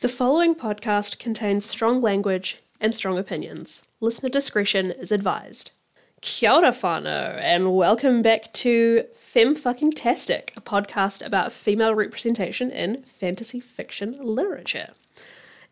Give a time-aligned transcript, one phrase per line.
[0.00, 3.82] The following podcast contains strong language and strong opinions.
[4.00, 5.72] Listener discretion is advised.
[6.22, 12.70] Kia ora whānau, and welcome back to Fem Fucking Tastic, a podcast about female representation
[12.70, 14.88] in fantasy fiction literature.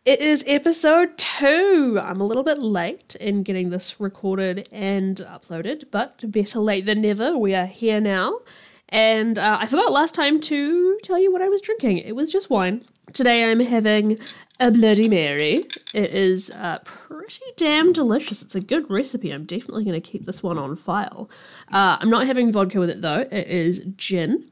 [0.05, 1.99] It is episode two.
[1.99, 7.01] I'm a little bit late in getting this recorded and uploaded, but better late than
[7.01, 7.35] never.
[7.35, 8.41] We are here now.
[8.89, 11.99] And uh, I forgot last time to tell you what I was drinking.
[11.99, 12.85] It was just wine.
[13.13, 14.19] Today I'm having
[14.59, 15.65] a Bloody Mary.
[15.93, 18.41] It is uh, pretty damn delicious.
[18.41, 19.31] It's a good recipe.
[19.31, 21.29] I'm definitely going to keep this one on file.
[21.71, 23.25] Uh, I'm not having vodka with it though.
[23.31, 24.45] It is gin.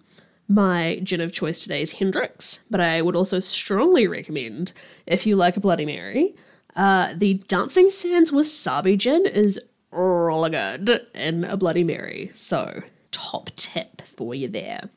[0.47, 4.73] My gin of choice today is Hendrick's, but I would also strongly recommend,
[5.05, 6.35] if you like a Bloody Mary,
[6.75, 9.59] uh, the Dancing Sands Wasabi gin is
[9.91, 12.31] really good in a Bloody Mary.
[12.33, 12.81] So,
[13.11, 14.89] top tip for you there.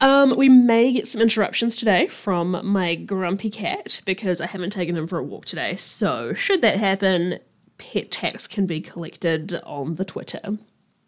[0.00, 4.96] Um, we may get some interruptions today from my grumpy cat because I haven't taken
[4.96, 5.76] him for a walk today.
[5.76, 7.38] So, should that happen,
[7.76, 10.40] pet tax can be collected on the Twitter.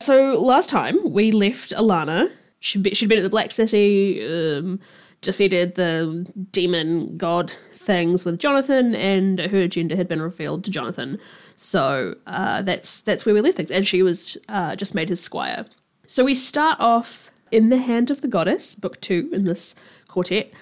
[0.00, 2.30] So, last time we left Alanna.
[2.60, 4.78] She'd, be, she'd been at the Black City, um,
[5.22, 11.18] defeated the demon god things with Jonathan, and her gender had been revealed to Jonathan.
[11.56, 15.20] So uh, that's that's where we left things, and she was uh, just made his
[15.20, 15.64] squire.
[16.06, 19.75] So we start off in the hand of the goddess, book two in this
[20.08, 20.53] quartet,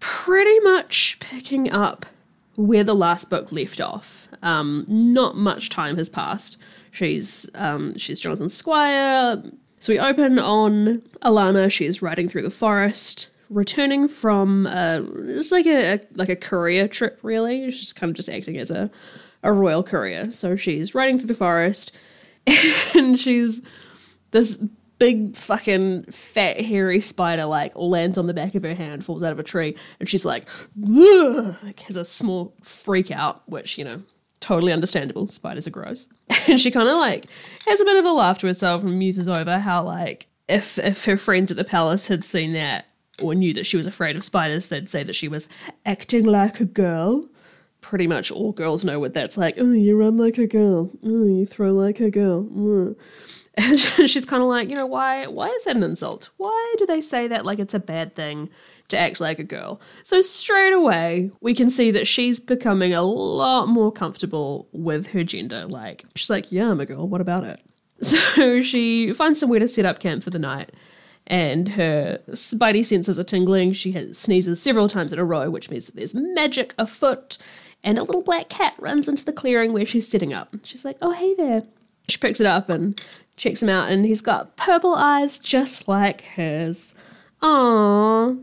[0.00, 2.04] pretty much picking up
[2.56, 4.28] where the last book left off.
[4.42, 6.58] Um, not much time has passed.
[6.90, 9.42] She's um, she's Jonathan squire.
[9.78, 11.70] So we open on Alanna.
[11.70, 16.88] She's riding through the forest, returning from uh, just like a, a like a courier
[16.88, 17.18] trip.
[17.22, 18.90] Really, she's kind of just acting as a
[19.42, 20.30] a royal courier.
[20.32, 21.92] So she's riding through the forest,
[22.94, 23.60] and she's
[24.30, 24.58] this
[24.98, 29.32] big fucking fat hairy spider like lands on the back of her hand, falls out
[29.32, 34.02] of a tree, and she's like, like has a small freak out, which you know,
[34.40, 35.26] totally understandable.
[35.26, 36.06] Spiders are gross,
[36.48, 37.26] and she kind of like
[37.66, 41.04] has a bit of a laugh to herself and muses over how like if if
[41.04, 42.86] her friends at the palace had seen that
[43.22, 45.48] or knew that she was afraid of spiders, they'd say that she was
[45.84, 47.28] acting like a girl.
[47.82, 49.56] Pretty much all girls know what that's like.
[49.58, 50.90] Oh, you run like a girl.
[51.04, 52.44] Oh, you throw like a girl.
[52.44, 52.96] Mm.
[53.56, 53.78] And
[54.08, 56.30] she's kind of like, you know, why why is that an insult?
[56.36, 58.50] Why do they say that like it's a bad thing
[58.88, 59.80] to act like a girl?
[60.04, 65.24] So straight away, we can see that she's becoming a lot more comfortable with her
[65.24, 65.64] gender.
[65.66, 67.08] Like she's like, yeah, I'm a girl.
[67.08, 67.60] What about it?
[68.02, 70.70] So she finds somewhere to set up camp for the night.
[71.28, 73.72] And her spidey senses are tingling.
[73.72, 77.38] She has, sneezes several times in a row, which means that there's magic afoot.
[77.82, 80.54] And a little black cat runs into the clearing where she's sitting up.
[80.62, 81.62] She's like, oh, hey there.
[82.08, 83.00] She picks it up and
[83.36, 86.94] checks him out, and he's got purple eyes just like hers.
[87.42, 88.42] Aww.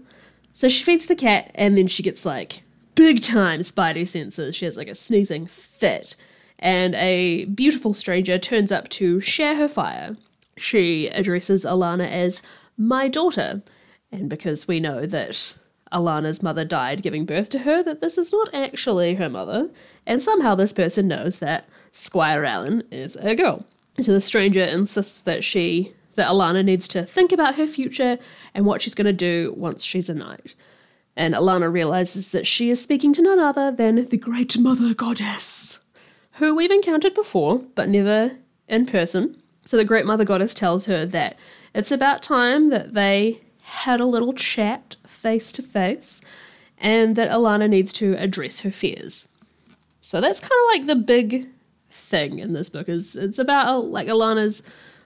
[0.52, 2.64] So she feeds the cat, and then she gets like
[2.96, 4.56] big time spidey senses.
[4.56, 6.16] She has like a sneezing fit,
[6.59, 10.16] and a beautiful stranger turns up to share her fire.
[10.58, 12.42] She addresses Alanna as
[12.78, 13.64] my daughter,
[14.12, 15.56] and because we know that
[15.92, 19.70] Alanna's mother died giving birth to her, that this is not actually her mother,
[20.06, 23.66] and somehow this person knows that Squire Alan is a girl.
[24.00, 28.18] So the stranger insists that she that Alanna needs to think about her future
[28.54, 30.56] and what she's going to do once she's a knight.
[31.16, 35.80] And Alanna realizes that she is speaking to none other than the Great Mother Goddess,
[36.34, 38.31] who we've encountered before, but never
[38.68, 39.38] in person.
[39.66, 41.38] So the Great Mother Goddess tells her that
[41.74, 46.22] it's about time that they had a little chat face to face
[46.78, 49.28] and that Alanna needs to address her fears.
[50.02, 51.48] So that's kind of like the big
[51.94, 54.62] thing in this book is it's about like Alanna's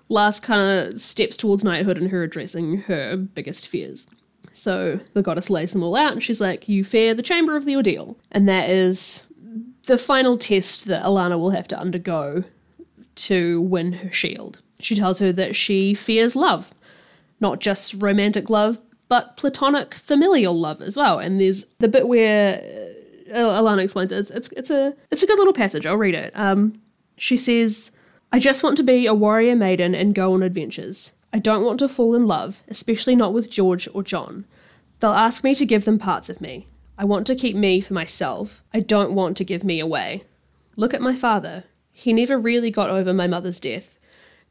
[0.09, 4.07] last kind of steps towards knighthood and her addressing her biggest fears.
[4.53, 7.65] So the goddess lays them all out and she's like, You fear the chamber of
[7.65, 8.17] the ordeal.
[8.31, 9.27] And that is
[9.83, 12.43] the final test that Alanna will have to undergo
[13.15, 14.61] to win her shield.
[14.79, 16.73] She tells her that she fears love,
[17.39, 21.19] not just romantic love, but platonic familial love as well.
[21.19, 24.19] And there's the bit where uh, Alanna explains it.
[24.19, 25.85] It's, it's, it's a it's a good little passage.
[25.85, 26.31] I'll read it.
[26.35, 26.81] Um,
[27.17, 27.91] she says,
[28.31, 31.13] I just want to be a warrior maiden and go on adventures.
[31.33, 34.45] I don't want to fall in love, especially not with George or John.
[34.99, 36.67] They'll ask me to give them parts of me.
[36.97, 38.63] I want to keep me for myself.
[38.73, 40.23] I don't want to give me away.
[40.75, 41.63] Look at my father.
[41.91, 43.97] He never really got over my mother's death.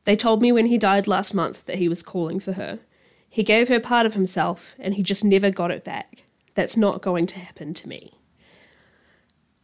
[0.04, 2.78] They told me when he died last month that he was calling for her.
[3.28, 6.22] He gave her part of himself, and he just never got it back.
[6.54, 8.14] That's not going to happen to me.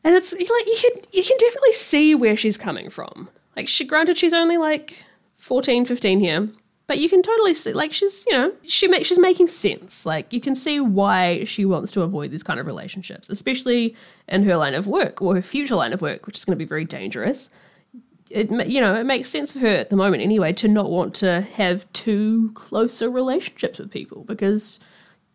[0.04, 3.28] And it's like you can you can definitely see where she's coming from.
[3.56, 5.04] Like she granted she's only like
[5.38, 6.48] 14, 15 here,
[6.86, 10.04] But you can totally see, like she's, you know, she makes she's making sense.
[10.04, 13.96] Like you can see why she wants to avoid these kind of relationships, especially
[14.28, 16.64] in her line of work or her future line of work, which is going to
[16.64, 17.48] be very dangerous.
[18.30, 21.14] It, you know, it makes sense for her at the moment anyway to not want
[21.16, 24.80] to have too closer relationships with people because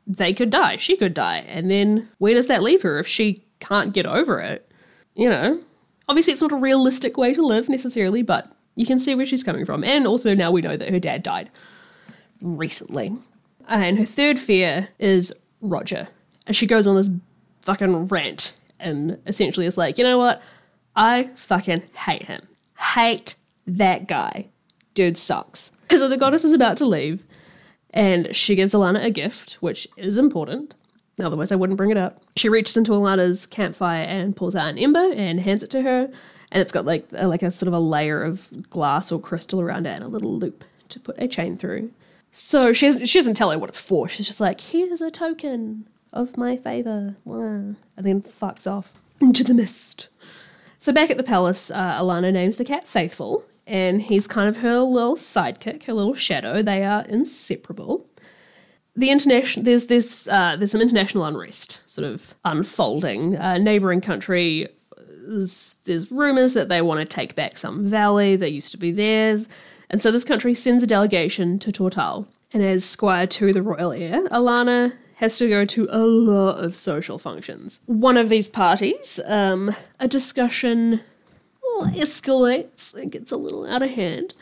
[0.07, 3.43] they could die, she could die, and then where does that leave her if she
[3.59, 4.69] can't get over it?
[5.15, 5.61] You know,
[6.07, 9.43] obviously it's not a realistic way to live necessarily, but you can see where she's
[9.43, 9.83] coming from.
[9.83, 11.49] And also now we know that her dad died
[12.43, 13.15] recently.
[13.67, 16.07] And her third fear is Roger.
[16.45, 17.09] And she goes on this
[17.61, 20.41] fucking rant and essentially is like, you know what?
[20.95, 22.47] I fucking hate him.
[22.77, 24.47] Hate that guy.
[24.93, 25.71] Dude sucks.
[25.89, 27.25] So the goddess is about to leave
[27.91, 30.75] and she gives Alanna a gift, which is important.
[31.21, 32.21] Otherwise, I wouldn't bring it up.
[32.35, 36.09] She reaches into Alanna's campfire and pulls out an ember and hands it to her
[36.51, 39.61] and it's got like a, like a sort of a layer of glass or crystal
[39.61, 41.91] around it and a little loop to put a chain through.
[42.31, 44.07] So she doesn't, she doesn't tell her what it's for.
[44.07, 49.53] She's just like, here's a token of my favor, and then fucks off into the
[49.53, 50.09] mist.
[50.79, 54.57] So back at the palace, uh, Alanna names the cat Faithful, and he's kind of
[54.57, 56.61] her little sidekick, her little shadow.
[56.61, 58.05] They are inseparable.
[58.97, 63.35] The international there's this uh, there's some international unrest sort of unfolding.
[63.35, 64.67] A neighboring country
[65.27, 68.91] there's, there's rumors that they want to take back some valley that used to be
[68.91, 69.47] theirs.
[69.89, 72.25] And so this country sends a delegation to Tortall.
[72.53, 76.75] And as squire to the royal heir, Alanna has to go to a lot of
[76.75, 77.79] social functions.
[77.87, 81.01] One of these parties, um, a discussion
[81.63, 84.33] oh, escalates and gets a little out of hand.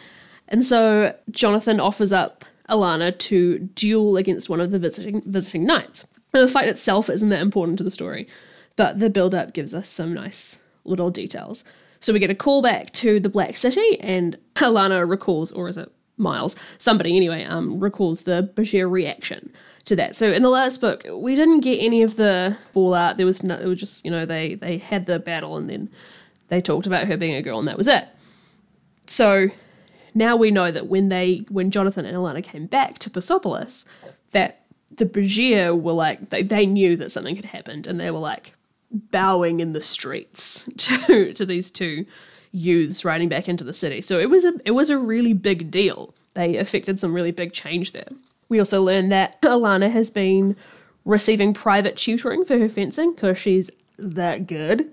[0.48, 6.06] And so Jonathan offers up Alanna to duel against one of the visiting visiting knights.
[6.34, 8.28] And the fight itself isn't that important to the story,
[8.76, 11.64] but the build up gives us some nice little details.
[12.00, 15.78] So we get a call back to the Black City, and Alanna recalls, or is
[15.78, 16.56] it Miles?
[16.78, 19.52] Somebody anyway, um, recalls the Bazhir reaction
[19.86, 20.16] to that.
[20.16, 23.18] So in the last book, we didn't get any of the fallout.
[23.18, 25.90] There was no, it was just you know they they had the battle, and then
[26.50, 28.08] they talked about her being a girl, and that was it.
[29.08, 29.48] So
[30.16, 33.86] now we know that when they when Jonathan and Alanna came back to Persopolis,
[34.32, 34.62] that
[34.96, 38.54] the Bazhir were like they, they knew that something had happened, and they were like,
[38.92, 42.06] bowing in the streets to to these two
[42.52, 44.02] youths riding back into the city.
[44.02, 46.16] So it was a it was a really big deal.
[46.34, 48.08] They affected some really big change there.
[48.50, 50.56] We also learned that Alanna has been
[51.04, 54.92] receiving private tutoring for her fencing because she's that good.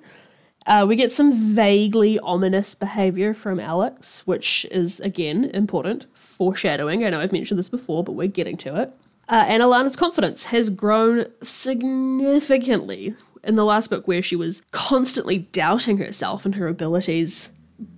[0.67, 6.07] Uh, we get some vaguely ominous behavior from Alex, which is again important.
[6.15, 7.05] Foreshadowing.
[7.05, 8.93] I know I've mentioned this before, but we're getting to it.
[9.29, 13.15] Uh, and Alanna's confidence has grown significantly
[13.45, 17.51] in the last book where she was constantly doubting herself and her abilities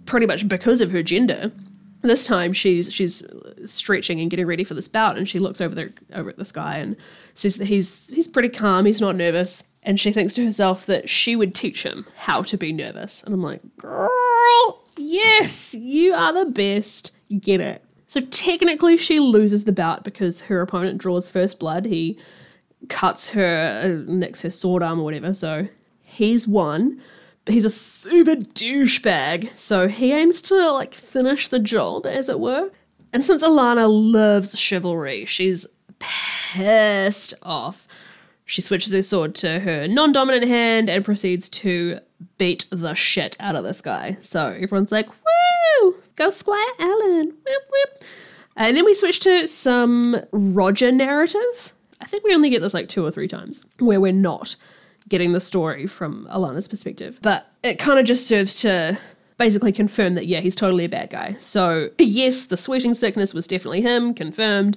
[0.07, 1.51] pretty much because of her gender.
[2.03, 3.25] This time she's she's
[3.65, 6.53] stretching and getting ready for this bout and she looks over there over at this
[6.53, 6.97] guy and
[7.35, 9.65] says that he's he's pretty calm, he's not nervous.
[9.85, 13.23] And she thinks to herself that she would teach him how to be nervous.
[13.23, 17.13] And I'm like, girl, yes, you are the best.
[17.41, 17.85] Get it.
[18.07, 21.85] So technically she loses the bout because her opponent draws first blood.
[21.85, 22.19] He
[22.89, 25.35] cuts her, uh, nicks her sword arm or whatever.
[25.35, 25.69] So
[26.03, 27.01] he's won.
[27.45, 29.51] But he's a super douchebag.
[29.59, 32.71] So he aims to like finish the job, as it were.
[33.13, 35.67] And since Alanna loves chivalry, she's
[35.99, 37.87] pissed off.
[38.47, 41.99] She switches her sword to her non dominant hand and proceeds to
[42.39, 44.17] beat the shit out of this guy.
[44.21, 45.95] So everyone's like, woo!
[46.17, 48.05] Go Squire whip.
[48.57, 51.73] And then we switch to some Roger narrative.
[52.01, 54.55] I think we only get this like two or three times where we're not
[55.09, 57.19] getting the story from Alanna's perspective.
[57.23, 58.99] But it kind of just serves to
[59.39, 61.37] basically confirm that, yeah, he's totally a bad guy.
[61.41, 64.77] So, yes, the sweating sickness was definitely him, confirmed.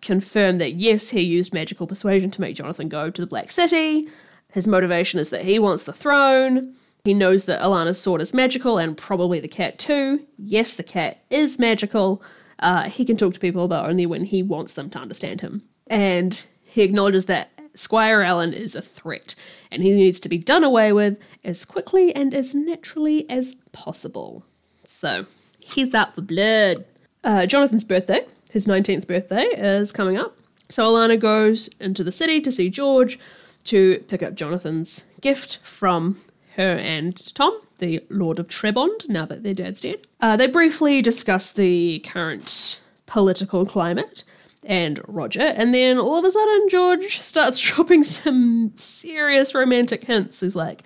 [0.00, 4.08] Confirmed that, yes, he used magical persuasion to make Jonathan go to the Black City.
[4.52, 6.74] His motivation is that he wants the throne.
[7.04, 10.20] He knows that Alanna's sword is magical and probably the cat too.
[10.36, 12.22] Yes, the cat is magical.
[12.58, 15.62] Uh, he can talk to people, but only when he wants them to understand him.
[15.86, 19.34] And he acknowledges that Squire Alan is a threat
[19.70, 24.44] and he needs to be done away with as quickly and as naturally as possible.
[24.84, 25.26] So,
[25.60, 26.84] he's out for blood.
[27.22, 30.36] Uh, Jonathan's birthday, his 19th birthday, is coming up.
[30.70, 33.18] So, Alanna goes into the city to see George
[33.64, 36.20] to pick up Jonathan's gift from
[36.56, 40.06] her and Thom, the Lord of Trebond, now that their dad's dead.
[40.20, 44.24] Uh, they briefly discuss the current political climate
[44.64, 45.40] and Roger.
[45.40, 50.40] And then all of a sudden, George starts dropping some serious romantic hints.
[50.40, 50.82] He's like,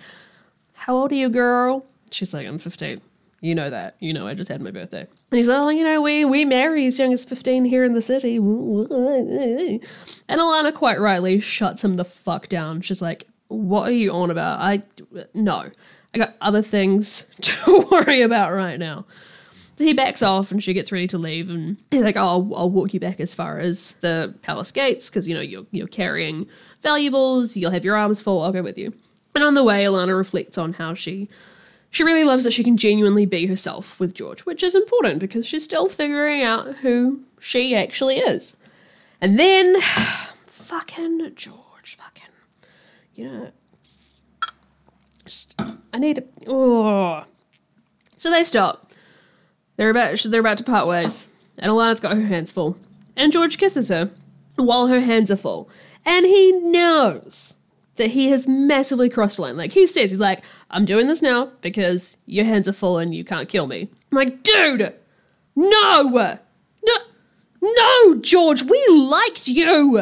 [0.73, 1.85] How old are you, girl?
[2.11, 3.01] She's like, I'm 15.
[3.43, 3.97] You know that.
[3.99, 5.01] You know I just had my birthday.
[5.01, 7.93] And he's like, oh, you know, we, we marry as young as 15 here in
[7.93, 8.37] the city.
[8.37, 9.81] And
[10.29, 12.79] Alanna quite rightly shuts him the fuck down.
[12.79, 14.61] She's like, what are you on about?
[14.61, 14.81] I,
[15.33, 15.69] no.
[16.13, 19.05] I got other things to worry about right now.
[19.75, 22.55] So he backs off and she gets ready to leave and he's like, oh, I'll,
[22.55, 25.87] I'll walk you back as far as the palace gates because, you know, you're, you're
[25.87, 26.47] carrying
[26.81, 28.93] valuables, you'll have your arms full, I'll go with you.
[29.35, 31.27] And on the way, Alanna reflects on how she
[31.93, 35.45] she really loves that she can genuinely be herself with George, which is important because
[35.45, 38.55] she's still figuring out who she actually is.
[39.21, 39.79] And then,
[40.47, 42.31] fucking George, fucking,
[43.13, 43.51] you know,
[45.23, 45.61] just,
[45.93, 47.25] I need a, oh.
[48.17, 48.91] So they stop.
[49.77, 51.27] They're about, they're about to part ways,
[51.59, 52.75] and Alanna's got her hands full.
[53.15, 54.09] And George kisses her
[54.55, 55.69] while her hands are full.
[56.07, 57.53] And he knows
[57.95, 59.57] that he has massively crossed the line.
[59.57, 63.13] Like he says, he's like, I'm doing this now because your hands are full and
[63.13, 63.89] you can't kill me.
[64.11, 64.93] I'm like, dude,
[65.55, 66.01] no,
[66.83, 66.97] no,
[67.61, 69.99] no, George, we liked you.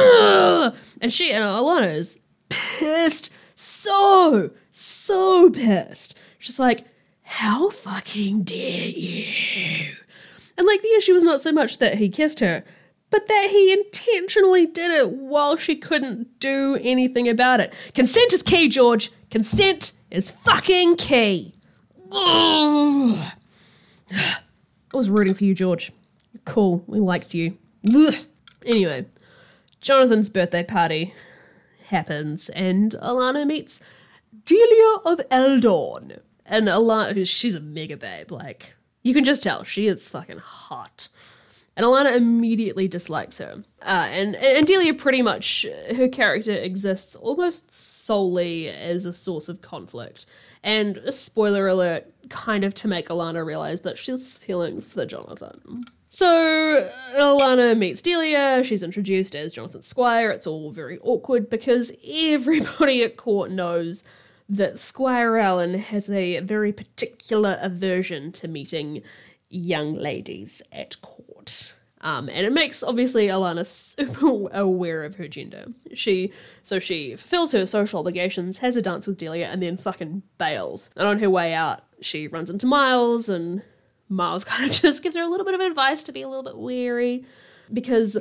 [1.00, 2.18] And she and Alanna is
[2.48, 6.18] pissed, so, so pissed.
[6.38, 6.86] She's like,
[7.22, 9.94] how fucking dare you?
[10.56, 12.64] And like the issue was not so much that he kissed her,
[13.10, 17.72] but that he intentionally did it while she couldn't do anything about it.
[17.94, 19.10] Consent is key, George.
[19.30, 21.54] Consent is fucking key.
[22.12, 23.32] Ugh.
[24.10, 25.92] I was rooting for you, George.
[26.44, 26.82] Cool.
[26.86, 27.56] We liked you.
[27.94, 28.14] Ugh.
[28.64, 29.06] Anyway,
[29.80, 31.14] Jonathan's birthday party
[31.86, 33.80] happens, and Alanna meets
[34.44, 36.20] Delia of Eldorne.
[36.44, 38.32] And Alanna, she's a mega babe.
[38.32, 41.08] Like, you can just tell she is fucking hot
[41.78, 43.62] and Alanna immediately dislikes her.
[43.82, 45.64] Uh, and, and Delia pretty much,
[45.96, 50.26] her character exists almost solely as a source of conflict.
[50.64, 55.84] And spoiler alert, kind of to make Alanna realize that she's feelings for Jonathan.
[56.10, 60.30] So Alanna meets Delia, she's introduced as Jonathan's squire.
[60.30, 64.02] It's all very awkward because everybody at court knows
[64.48, 69.02] that Squire Alan has a very particular aversion to meeting
[69.50, 71.27] young ladies at court.
[72.00, 75.66] Um, and it makes obviously Alanna super aware of her gender.
[75.94, 80.22] She so she fulfills her social obligations, has a dance with Delia, and then fucking
[80.38, 80.90] bails.
[80.96, 83.64] And on her way out, she runs into Miles, and
[84.08, 86.44] Miles kind of just gives her a little bit of advice to be a little
[86.44, 87.24] bit wary,
[87.72, 88.16] because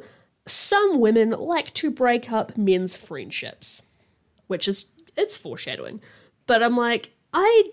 [0.48, 3.84] some women like to break up men's friendships,
[4.48, 6.02] which is it's foreshadowing.
[6.48, 7.72] But I'm like, I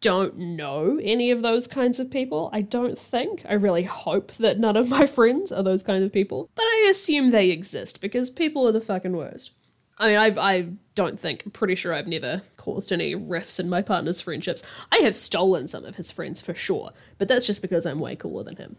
[0.00, 2.50] don't know any of those kinds of people.
[2.52, 3.44] I don't think.
[3.48, 6.48] I really hope that none of my friends are those kinds of people.
[6.54, 9.52] But I assume they exist because people are the fucking worst.
[9.98, 13.68] I mean, I've, I don't think, I'm pretty sure I've never caused any rifts in
[13.68, 14.62] my partner's friendships.
[14.90, 18.16] I have stolen some of his friends for sure, but that's just because I'm way
[18.16, 18.76] cooler than him.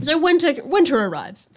[0.00, 1.50] So winter, winter arrives,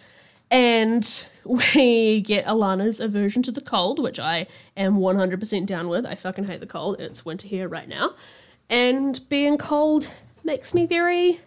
[0.51, 6.05] and we get Alanna's aversion to the cold, which I am 100% down with.
[6.05, 6.99] I fucking hate the cold.
[6.99, 8.15] It's winter here right now
[8.69, 10.09] and being cold
[10.43, 11.39] makes me very,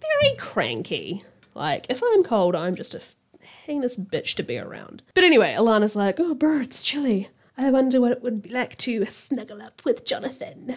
[0.00, 1.22] very cranky.
[1.54, 3.02] Like, if I'm cold, I'm just a
[3.44, 5.02] heinous bitch to be around.
[5.14, 7.28] But anyway, Alanna's like, oh, birds, chilly.
[7.58, 10.76] I wonder what it would be like to snuggle up with Jonathan.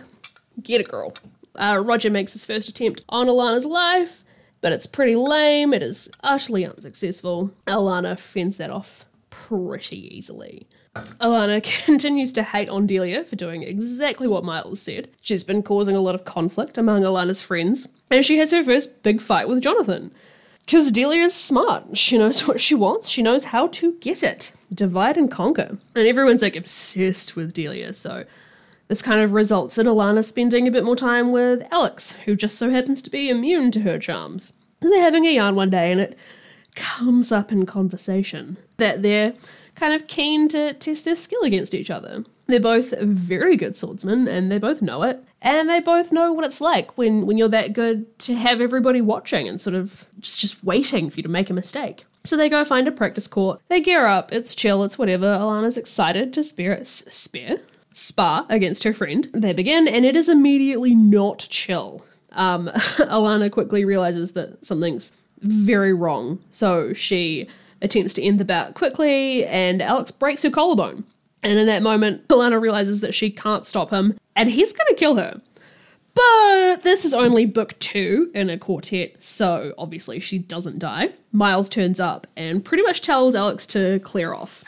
[0.61, 1.13] Get it, girl.
[1.55, 4.23] Uh, Roger makes his first attempt on Alanna's life,
[4.61, 5.73] but it's pretty lame.
[5.73, 7.51] It is utterly unsuccessful.
[7.67, 10.67] Alanna fends that off pretty easily.
[10.95, 15.09] Alanna continues to hate on Delia for doing exactly what Miles said.
[15.21, 19.03] She's been causing a lot of conflict among Alanna's friends, and she has her first
[19.03, 20.11] big fight with Jonathan.
[20.65, 21.97] Because Delia's smart.
[21.97, 24.53] She knows what she wants, she knows how to get it.
[24.73, 25.77] Divide and conquer.
[25.95, 28.25] And everyone's like obsessed with Delia, so
[28.87, 32.57] this kind of results in Alanna spending a bit more time with Alex, who just
[32.57, 34.53] so happens to be immune to her charms.
[34.79, 36.17] they're having a yarn one day, and it
[36.75, 39.33] comes up in conversation that they're
[39.75, 42.23] kind of keen to test their skill against each other.
[42.47, 45.23] They're both very good swordsmen and they both know it.
[45.41, 49.01] And they both know what it's like when, when you're that good to have everybody
[49.01, 52.05] watching and sort of just, just waiting for you to make a mistake.
[52.23, 53.61] So they go find a practice court.
[53.69, 54.31] They gear up.
[54.31, 54.83] It's chill.
[54.83, 55.25] It's whatever.
[55.25, 57.59] Alanna's excited to spare, spare,
[57.93, 59.29] spar against her friend.
[59.33, 62.03] They begin, and it is immediately not chill.
[62.31, 66.43] Um, Alanna quickly realizes that something's very wrong.
[66.49, 67.47] So she
[67.81, 71.05] attempts to end the bout quickly, and Alex breaks her collarbone.
[71.43, 75.15] And in that moment, Alanna realizes that she can't stop him, and he's gonna kill
[75.15, 75.39] her.
[76.15, 81.09] But this is only book two in a quartet, so obviously she doesn't die.
[81.33, 84.63] Miles turns up and pretty much tells Alex to clear off.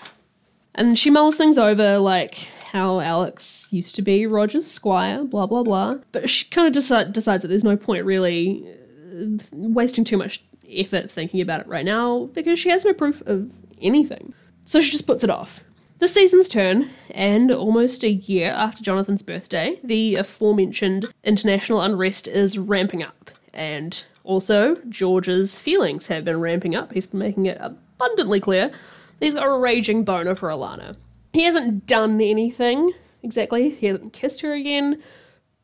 [0.75, 2.35] And she mulls things over, like
[2.71, 5.95] how Alex used to be Roger's squire, blah, blah, blah.
[6.11, 8.63] But she kind of deci- decides that there's no point really
[9.11, 13.21] uh, wasting too much effort thinking about it right now because she has no proof
[13.25, 14.33] of anything.
[14.65, 15.61] So she just puts it off.
[15.99, 22.57] The season's turn, and almost a year after Jonathan's birthday, the aforementioned international unrest is
[22.57, 23.31] ramping up.
[23.53, 26.93] And also, George's feelings have been ramping up.
[26.93, 30.95] He's been making it abundantly clear that he's got a raging boner for Alanna.
[31.33, 32.93] He hasn't done anything
[33.23, 35.01] exactly, he hasn't kissed her again,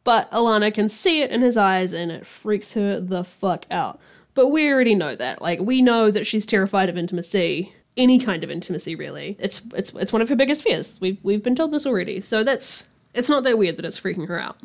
[0.03, 3.99] but Alanna can see it in his eyes and it freaks her the fuck out.
[4.35, 5.41] But we already know that.
[5.41, 9.35] Like, we know that she's terrified of intimacy any kind of intimacy really.
[9.39, 10.97] It's it's it's one of her biggest fears.
[10.99, 12.21] We've we've been told this already.
[12.21, 14.57] So that's it's not that weird that it's freaking her out.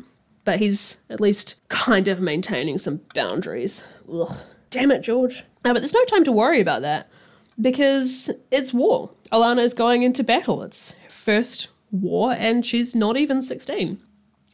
[0.45, 3.83] But he's at least kind of maintaining some boundaries.
[4.11, 4.35] Ugh.
[4.71, 5.43] Damn it, George.
[5.65, 7.07] No, but there's no time to worry about that
[7.59, 9.11] because it's war.
[9.31, 10.63] Alanna is going into battle.
[10.63, 13.99] It's first war, and she's not even 16.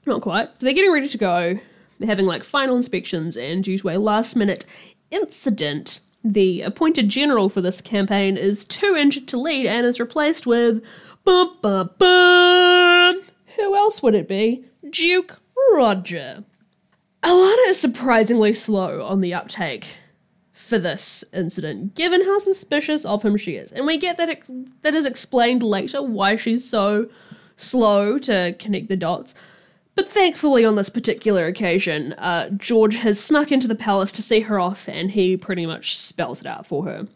[0.05, 0.48] Not quite.
[0.48, 1.60] So they're getting ready to go.
[2.00, 4.65] They're having like final inspections, and due to a last minute
[5.12, 10.47] incident, the appointed general for this campaign is too injured to lead and is replaced
[10.47, 10.83] with
[11.24, 13.21] bum bum bum.
[13.55, 14.65] Who else would it be?
[14.89, 15.39] Duke
[15.74, 16.43] Roger.
[17.24, 19.88] Alanna is surprisingly slow on the uptake
[20.51, 23.71] for this incident, given how suspicious of him she is.
[23.71, 24.50] And we get that ex-
[24.81, 27.07] that is explained later why she's so
[27.55, 29.33] slow to connect the dots.
[29.95, 34.41] But thankfully, on this particular occasion, uh, George has snuck into the palace to see
[34.41, 37.07] her off, and he pretty much spells it out for her.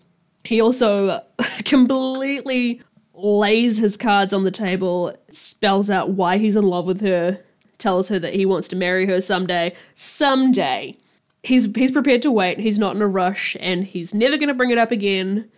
[0.46, 1.22] He also
[1.66, 2.82] completely
[3.14, 7.38] lays his cards on the table, spells out why he's in love with her,
[7.80, 9.74] tells her that he wants to marry her someday.
[9.96, 10.96] Someday.
[11.44, 14.72] He's he's prepared to wait, he's not in a rush, and he's never gonna bring
[14.72, 15.50] it up again.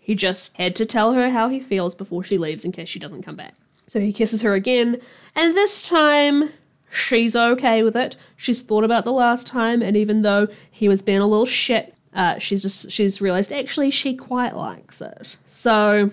[0.00, 2.98] He just had to tell her how he feels before she leaves in case she
[2.98, 3.54] doesn't come back.
[3.86, 5.00] So he kisses her again,
[5.36, 6.50] and this time
[6.94, 8.16] she's okay with it.
[8.36, 11.94] She's thought about the last time, and even though he was being a little shit,
[12.14, 15.36] uh, she's just she's realized actually she quite likes it.
[15.46, 16.10] So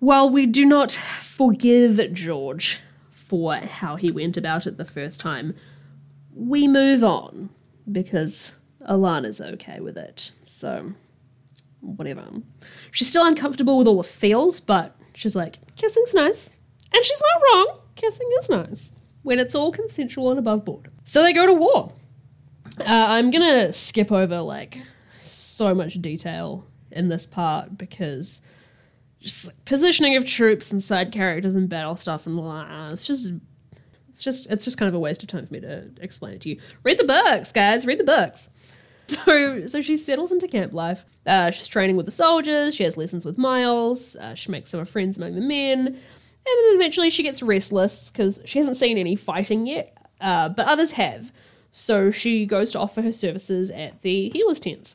[0.00, 5.54] while we do not forgive George for how he went about it the first time,
[6.34, 7.48] we move on
[7.90, 8.52] because
[8.88, 10.32] Alanna's okay with it.
[10.42, 10.92] So
[11.80, 12.24] whatever.
[12.92, 16.50] She's still uncomfortable with all the feels, but she's like, kissing's nice.
[16.92, 17.80] And she's not wrong.
[17.94, 18.92] Kissing is nice
[19.26, 20.88] when it's all consensual and above board.
[21.04, 21.92] So they go to war.
[22.78, 24.80] Uh, I'm gonna skip over like
[25.20, 28.40] so much detail in this part because
[29.18, 33.32] just like positioning of troops and side characters and battle stuff and blah, it's just
[34.08, 36.40] it's just it's just kind of a waste of time for me to explain it
[36.42, 36.60] to you.
[36.84, 37.84] Read the books, guys.
[37.84, 38.48] Read the books.
[39.08, 41.04] So so she settles into camp life.
[41.26, 42.74] Uh, she's training with the soldiers.
[42.74, 44.16] She has lessons with Miles.
[44.16, 46.00] Uh, she makes some friends among the men.
[46.46, 50.66] And then eventually she gets restless because she hasn't seen any fighting yet, uh, but
[50.66, 51.32] others have.
[51.72, 54.94] So she goes to offer her services at the healers' tents.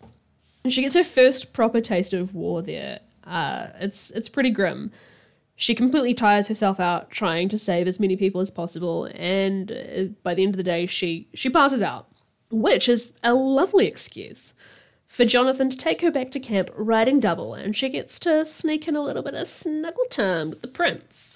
[0.64, 3.00] And she gets her first proper taste of war there.
[3.26, 4.92] Uh, it's it's pretty grim.
[5.56, 10.04] She completely tires herself out trying to save as many people as possible, and uh,
[10.24, 12.08] by the end of the day, she she passes out,
[12.50, 14.54] which is a lovely excuse
[15.08, 18.88] for Jonathan to take her back to camp riding double, and she gets to sneak
[18.88, 21.31] in a little bit of snuggle time with the prince.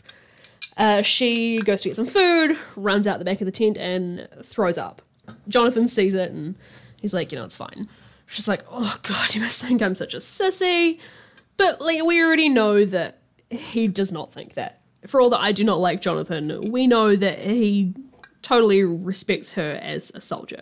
[0.78, 4.28] Uh, she goes to get some food, runs out the back of the tent, and
[4.44, 5.02] throws up.
[5.48, 6.56] Jonathan sees it and
[7.02, 7.88] he's like, you know, it's fine.
[8.28, 11.00] She's like, oh god, you must think I'm such a sissy.
[11.58, 14.82] But like, we already know that he does not think that.
[15.08, 17.94] For all that I do not like Jonathan, we know that he
[18.42, 20.62] totally respects her as a soldier.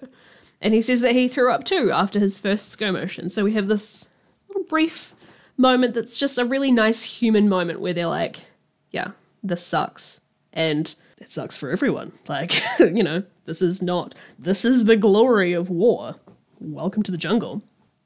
[0.61, 3.17] And he says that he threw up too after his first skirmish.
[3.17, 4.05] And so we have this
[4.47, 5.13] little brief
[5.57, 8.45] moment that's just a really nice human moment where they're like,
[8.91, 9.11] yeah,
[9.43, 10.21] this sucks.
[10.53, 12.11] And it sucks for everyone.
[12.27, 16.15] Like, you know, this is not, this is the glory of war.
[16.59, 17.61] Welcome to the jungle.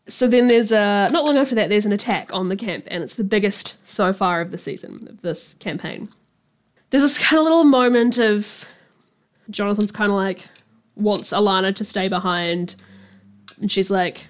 [0.09, 3.03] So then there's a, not long after that, there's an attack on the camp, and
[3.03, 6.09] it's the biggest so far of the season, of this campaign.
[6.89, 8.65] There's this kind of little moment of
[9.49, 10.47] Jonathan's kind of like,
[10.95, 12.77] wants Alanna to stay behind,
[13.59, 14.27] and she's like,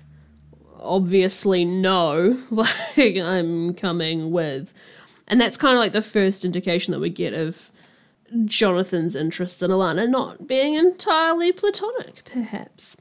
[0.79, 4.73] obviously no, like, I'm coming with.
[5.27, 7.69] And that's kind of like the first indication that we get of
[8.45, 12.97] Jonathan's interest in Alanna not being entirely platonic, perhaps.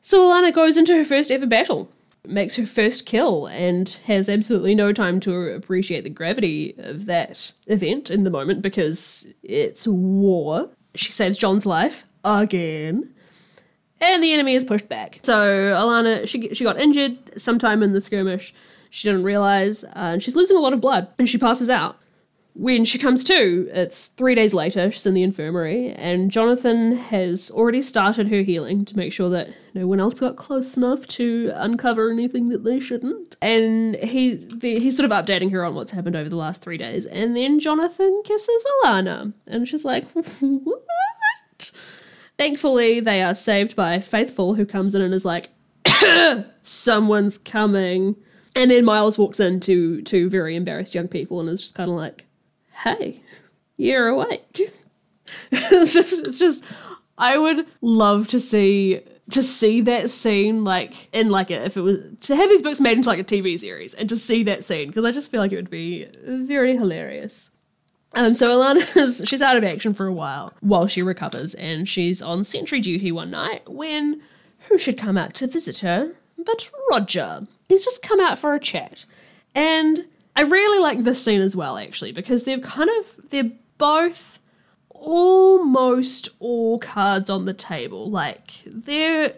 [0.00, 1.90] So Alanna goes into her first ever battle,
[2.26, 7.52] makes her first kill, and has absolutely no time to appreciate the gravity of that
[7.66, 10.68] event in the moment because it's war.
[10.94, 13.12] She saves John's life again.
[14.02, 15.20] And the enemy is pushed back.
[15.22, 18.54] So Alanna, she she got injured sometime in the skirmish,
[18.90, 21.96] she didn't realize, uh, and she's losing a lot of blood, and she passes out.
[22.54, 27.48] when she comes to, it's three days later, she's in the infirmary, and Jonathan has
[27.52, 31.52] already started her healing to make sure that no one else got close enough to
[31.54, 33.36] uncover anything that they shouldn't.
[33.40, 36.76] And he the, he's sort of updating her on what's happened over the last three
[36.76, 37.06] days.
[37.06, 40.04] And then Jonathan kisses Alanna, and she's like,
[40.40, 41.72] What?
[42.36, 45.50] Thankfully, they are saved by Faithful, who comes in and is like,
[46.62, 48.16] Someone's coming.
[48.56, 51.90] And then Miles walks in to two very embarrassed young people and is just kind
[51.90, 52.26] of like,
[52.72, 53.22] hey,
[53.76, 54.60] you're awake.
[55.52, 56.64] it's just, it's just,
[57.18, 61.80] I would love to see to see that scene like in like a, if it
[61.82, 64.64] was to have these books made into like a TV series and to see that
[64.64, 67.50] scene because I just feel like it would be very hilarious.
[68.14, 72.20] Um, so Alanna's she's out of action for a while while she recovers, and she's
[72.20, 74.20] on sentry duty one night when
[74.68, 76.12] who should come out to visit her
[76.44, 77.46] but Roger.
[77.68, 79.04] He's just come out for a chat,
[79.54, 80.04] and
[80.36, 84.38] I really like this scene as well, actually, because they're kind of they're both
[84.90, 88.10] almost all cards on the table.
[88.10, 89.32] Like they're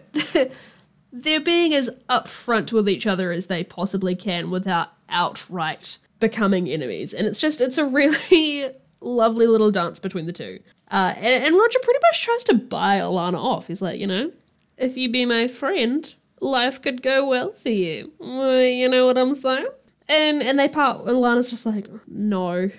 [1.13, 7.13] they're being as upfront with each other as they possibly can without outright becoming enemies.
[7.13, 8.65] And it's just it's a really
[9.01, 10.59] lovely little dance between the two.
[10.91, 13.67] Uh, and, and Roger pretty much tries to buy Alanna off.
[13.67, 14.31] He's like, you know,
[14.77, 18.11] if you be my friend, life could go well for you.
[18.19, 19.67] You know what I'm saying?
[20.07, 21.05] And and they part.
[21.07, 22.69] And Lana's just like, no,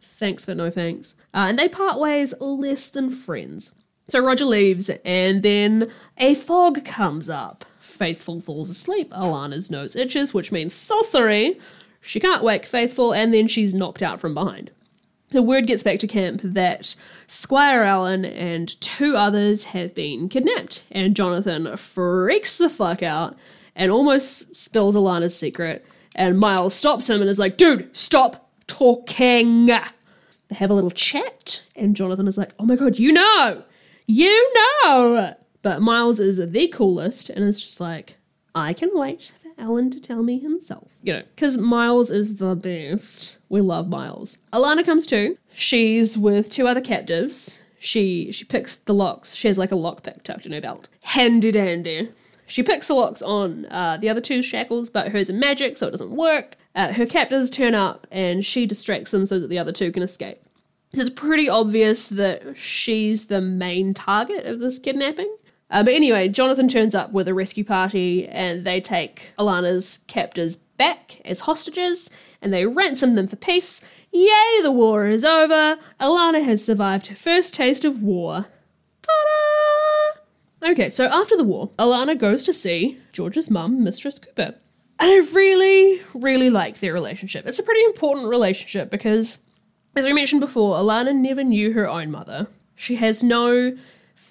[0.00, 1.14] thanks, but no thanks.
[1.32, 3.74] Uh, and they part ways less than friends.
[4.08, 7.64] So Roger leaves, and then a fog comes up.
[7.80, 9.10] Faithful falls asleep.
[9.12, 11.58] Alanna's nose itches, which means sorcery.
[12.02, 14.70] She can't wake Faithful, and then she's knocked out from behind.
[15.30, 16.94] So word gets back to camp that
[17.26, 23.36] Squire Alan and two others have been kidnapped, and Jonathan freaks the fuck out
[23.74, 25.84] and almost spills Alanna's secret
[26.14, 29.66] and Miles stops him and is like, dude, stop talking.
[29.66, 33.64] They have a little chat, and Jonathan is like, oh my god, you know,
[34.06, 34.52] you
[34.84, 35.34] know.
[35.62, 38.16] But Miles is the coolest and is just like,
[38.54, 40.94] I can wait Alan to tell me himself.
[41.02, 43.38] You know, because Miles is the best.
[43.48, 44.38] We love Miles.
[44.52, 45.36] Alanna comes too.
[45.54, 47.62] She's with two other captives.
[47.78, 49.34] She she picks the locks.
[49.34, 50.88] She has like a lockpick tucked in her belt.
[51.02, 52.08] Handy dandy.
[52.46, 55.88] She picks the locks on uh, the other two shackles, but hers are magic, so
[55.88, 56.56] it doesn't work.
[56.74, 60.02] Uh, her captors turn up and she distracts them so that the other two can
[60.02, 60.38] escape.
[60.92, 65.34] So it's pretty obvious that she's the main target of this kidnapping.
[65.70, 70.56] Uh, but anyway, Jonathan turns up with a rescue party and they take Alanna's captors
[70.76, 72.10] back as hostages
[72.42, 73.80] and they ransom them for peace.
[74.12, 75.78] Yay, the war is over!
[76.00, 78.46] Alanna has survived her first taste of war.
[79.02, 79.12] Ta
[80.62, 80.70] da!
[80.70, 84.54] Okay, so after the war, Alanna goes to see George's mum, Mistress Cooper.
[85.00, 87.46] And I really, really like their relationship.
[87.46, 89.38] It's a pretty important relationship because,
[89.96, 92.46] as we mentioned before, Alanna never knew her own mother.
[92.76, 93.76] She has no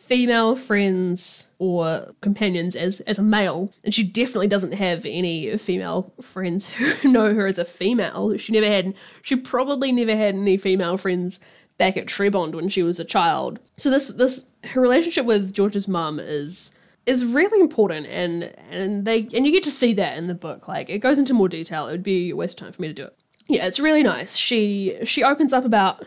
[0.03, 6.11] female friends or companions as, as a male, and she definitely doesn't have any female
[6.21, 8.35] friends who know her as a female.
[8.37, 11.39] She never had, she probably never had any female friends
[11.77, 13.59] back at Trebond when she was a child.
[13.77, 16.71] So this this her relationship with George's mum is
[17.05, 20.67] is really important and and they and you get to see that in the book.
[20.67, 21.87] Like it goes into more detail.
[21.87, 23.15] It would be a waste of time for me to do it.
[23.47, 24.35] Yeah, it's really nice.
[24.35, 26.05] She she opens up about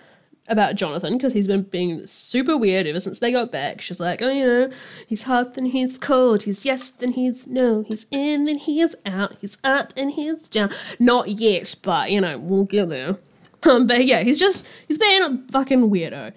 [0.49, 3.81] about Jonathan because he's been being super weird ever since they got back.
[3.81, 4.71] She's like, oh, you know,
[5.07, 6.45] he's hot, then he's cold.
[6.45, 7.83] He's yes, then he's no.
[7.83, 9.37] He's in, then he's out.
[9.41, 10.71] He's up, and he's down.
[10.99, 13.17] Not yet, but you know, we'll get there.
[13.63, 16.33] Um, but yeah, he's just he's being a fucking weirdo.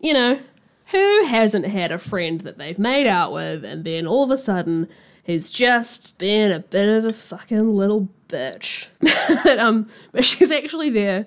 [0.00, 0.38] You know,
[0.86, 4.38] who hasn't had a friend that they've made out with, and then all of a
[4.38, 4.88] sudden
[5.24, 8.88] he's just been a bit of a fucking little bitch.
[9.44, 11.26] but, um, but she's actually there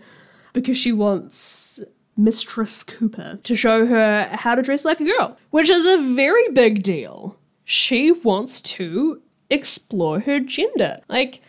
[0.53, 1.64] because she wants
[2.17, 6.49] Mistress Cooper to show her how to dress like a girl, which is a very
[6.49, 7.37] big deal.
[7.65, 11.01] She wants to explore her gender.
[11.09, 11.41] Like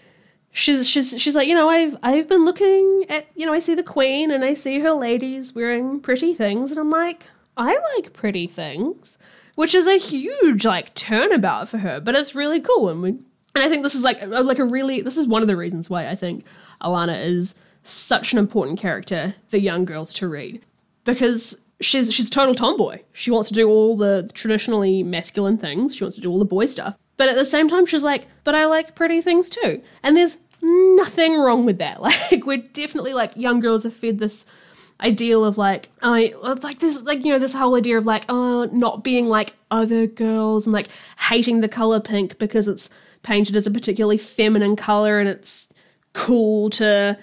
[0.50, 3.74] she's she's she's like, you know, I've I've been looking at, you know, I see
[3.74, 7.26] the queen and I see her ladies wearing pretty things and I'm like,
[7.56, 9.18] I like pretty things,
[9.54, 13.64] which is a huge like turnabout for her, but it's really cool and we and
[13.64, 16.08] I think this is like like a really this is one of the reasons why
[16.08, 16.44] I think
[16.82, 17.54] Alanna is
[17.88, 20.62] such an important character for young girls to read
[21.04, 23.00] because she's she's a total tomboy.
[23.12, 25.96] She wants to do all the traditionally masculine things.
[25.96, 26.96] She wants to do all the boy stuff.
[27.16, 29.82] But at the same time, she's like, but I like pretty things too.
[30.02, 32.00] And there's nothing wrong with that.
[32.30, 34.44] Like we're definitely like young girls are fed this
[35.00, 38.64] ideal of like I like this like you know this whole idea of like oh
[38.72, 42.88] not being like other girls and like hating the color pink because it's
[43.22, 45.68] painted as a particularly feminine color and it's
[46.14, 47.18] cool to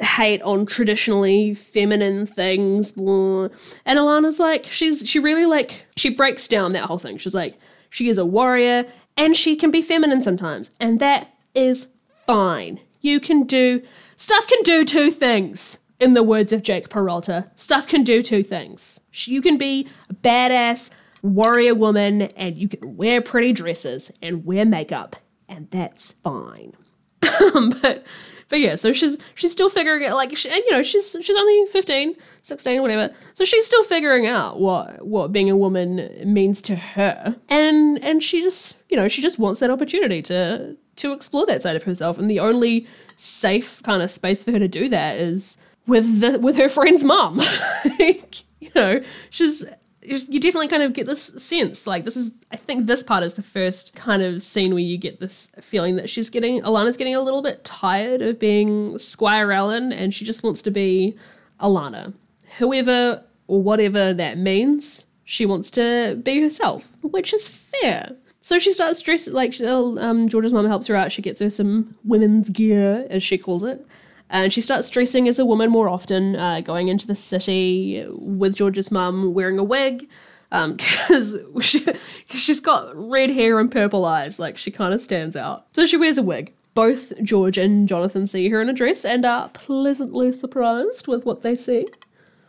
[0.00, 2.92] hate on traditionally feminine things.
[2.92, 3.48] Blah.
[3.84, 7.18] And Alanna's like, she's she really like she breaks down that whole thing.
[7.18, 7.58] She's like,
[7.90, 11.88] she is a warrior and she can be feminine sometimes, and that is
[12.26, 12.80] fine.
[13.00, 13.82] You can do
[14.16, 15.78] stuff can do two things.
[16.00, 19.00] In the words of Jake Peralta, stuff can do two things.
[19.24, 20.90] You can be a badass
[21.22, 25.16] warrior woman and you can wear pretty dresses and wear makeup,
[25.48, 26.72] and that's fine.
[27.20, 28.04] but
[28.48, 31.36] but yeah, so she's she's still figuring it like she, and you know she's she's
[31.36, 33.14] only 15, 16, whatever.
[33.34, 37.36] So she's still figuring out what what being a woman means to her.
[37.50, 41.62] And and she just, you know, she just wants that opportunity to to explore that
[41.62, 45.16] side of herself and the only safe kind of space for her to do that
[45.16, 45.56] is
[45.86, 47.40] with the with her friend's mom.
[47.98, 49.64] you know, she's
[50.02, 53.34] you definitely kind of get this sense like this is i think this part is
[53.34, 57.14] the first kind of scene where you get this feeling that she's getting alanna's getting
[57.14, 61.16] a little bit tired of being squire ellen and she just wants to be
[61.60, 62.12] alanna.
[62.58, 68.10] Whoever or whatever that means she wants to be herself which is fair.
[68.40, 71.12] So she starts dressing like um, george's mom helps her out.
[71.12, 73.84] She gets her some women's gear as she calls it
[74.30, 78.54] and she starts dressing as a woman more often, uh, going into the city with
[78.54, 80.08] George's mum wearing a wig
[80.50, 81.84] because um, she,
[82.26, 84.38] she's got red hair and purple eyes.
[84.38, 85.66] Like she kind of stands out.
[85.72, 86.54] So she wears a wig.
[86.74, 91.42] Both George and Jonathan see her in a dress and are pleasantly surprised with what
[91.42, 91.88] they see.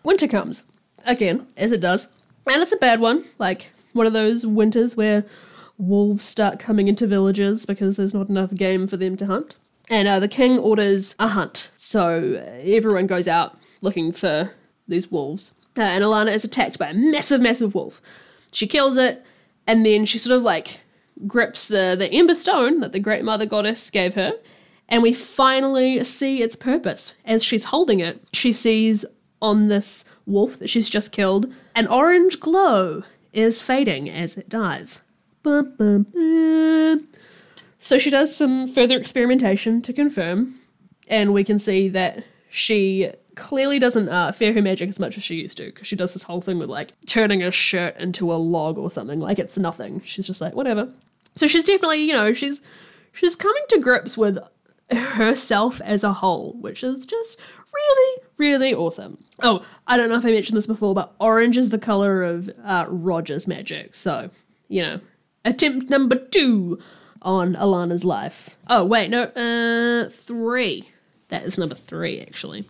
[0.03, 0.65] Winter comes
[1.05, 2.07] again, as it does,
[2.45, 3.25] and it's a bad one.
[3.39, 5.25] Like one of those winters where
[5.77, 9.55] wolves start coming into villages because there's not enough game for them to hunt.
[9.89, 11.71] And uh, the king orders a hunt.
[11.77, 14.51] So everyone goes out looking for
[14.87, 15.53] these wolves.
[15.77, 18.01] Uh, and Alana is attacked by a massive, massive wolf.
[18.51, 19.23] She kills it,
[19.67, 20.79] and then she sort of like
[21.27, 24.33] grips the, the ember stone that the great mother goddess gave her.
[24.87, 27.13] And we finally see its purpose.
[27.25, 29.05] As she's holding it, she sees
[29.41, 35.01] on this wolf that she's just killed an orange glow is fading as it dies.
[35.43, 37.07] Bum, bum, bum.
[37.79, 40.59] So she does some further experimentation to confirm,
[41.07, 45.23] and we can see that she clearly doesn't uh, fear her magic as much as
[45.23, 48.31] she used to because she does this whole thing with like turning a shirt into
[48.31, 50.01] a log or something like it's nothing.
[50.01, 50.91] She's just like whatever.
[51.35, 52.59] So she's definitely you know she's
[53.13, 54.37] she's coming to grips with
[54.91, 57.39] herself as a whole which is just
[57.73, 59.23] really really awesome.
[59.41, 62.49] Oh i don't know if i mentioned this before but orange is the color of
[62.65, 63.95] uh, roger's magic.
[63.95, 64.29] So
[64.67, 64.99] you know
[65.45, 66.79] attempt number two
[67.21, 68.51] on Alanna's life.
[68.67, 70.89] Oh, wait, no, uh, three.
[71.29, 72.65] That is number three, actually.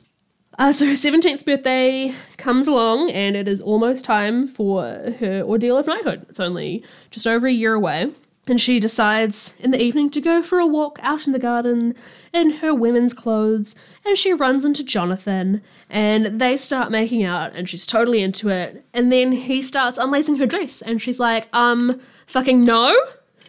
[0.58, 4.84] Uh, so her 17th birthday comes along, and it is almost time for
[5.20, 6.26] her ordeal of knighthood.
[6.30, 8.12] It's only just over a year away.
[8.46, 11.94] And she decides in the evening to go for a walk out in the garden
[12.34, 13.76] in her women's clothes.
[14.04, 18.84] And she runs into Jonathan, and they start making out, and she's totally into it.
[18.94, 22.94] And then he starts unlacing her dress, and she's like, um, fucking no?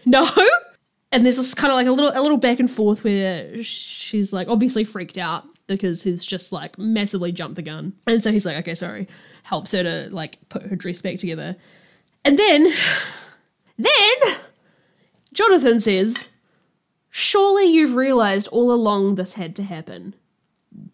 [0.04, 0.28] No?
[1.12, 4.33] And there's this kind of like a little a little back and forth where she's
[4.33, 7.92] like obviously freaked out because he's just like massively jumped the gun.
[8.07, 9.09] And so he's like, okay, sorry,
[9.44, 11.57] helps her to like put her dress back together.
[12.25, 12.68] And then,
[13.79, 14.37] then
[15.33, 16.29] Jonathan says,
[17.11, 20.14] Surely you've realized all along this had to happen.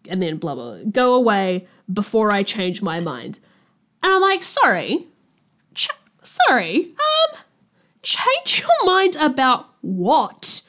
[0.09, 0.79] And then blah blah.
[0.89, 3.39] Go away before I change my mind.
[4.01, 5.05] And I'm like, sorry.
[5.75, 5.89] Ch-
[6.23, 6.85] sorry.
[6.85, 7.39] Um,
[8.01, 10.61] change your mind about what?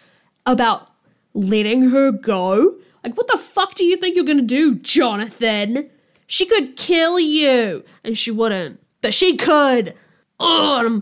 [0.46, 0.90] About
[1.34, 2.76] letting her go?
[3.04, 5.90] Like, what the fuck do you think you're gonna do, Jonathan?
[6.26, 9.94] She could kill you, and she wouldn't, but she could.
[10.40, 11.00] Oh,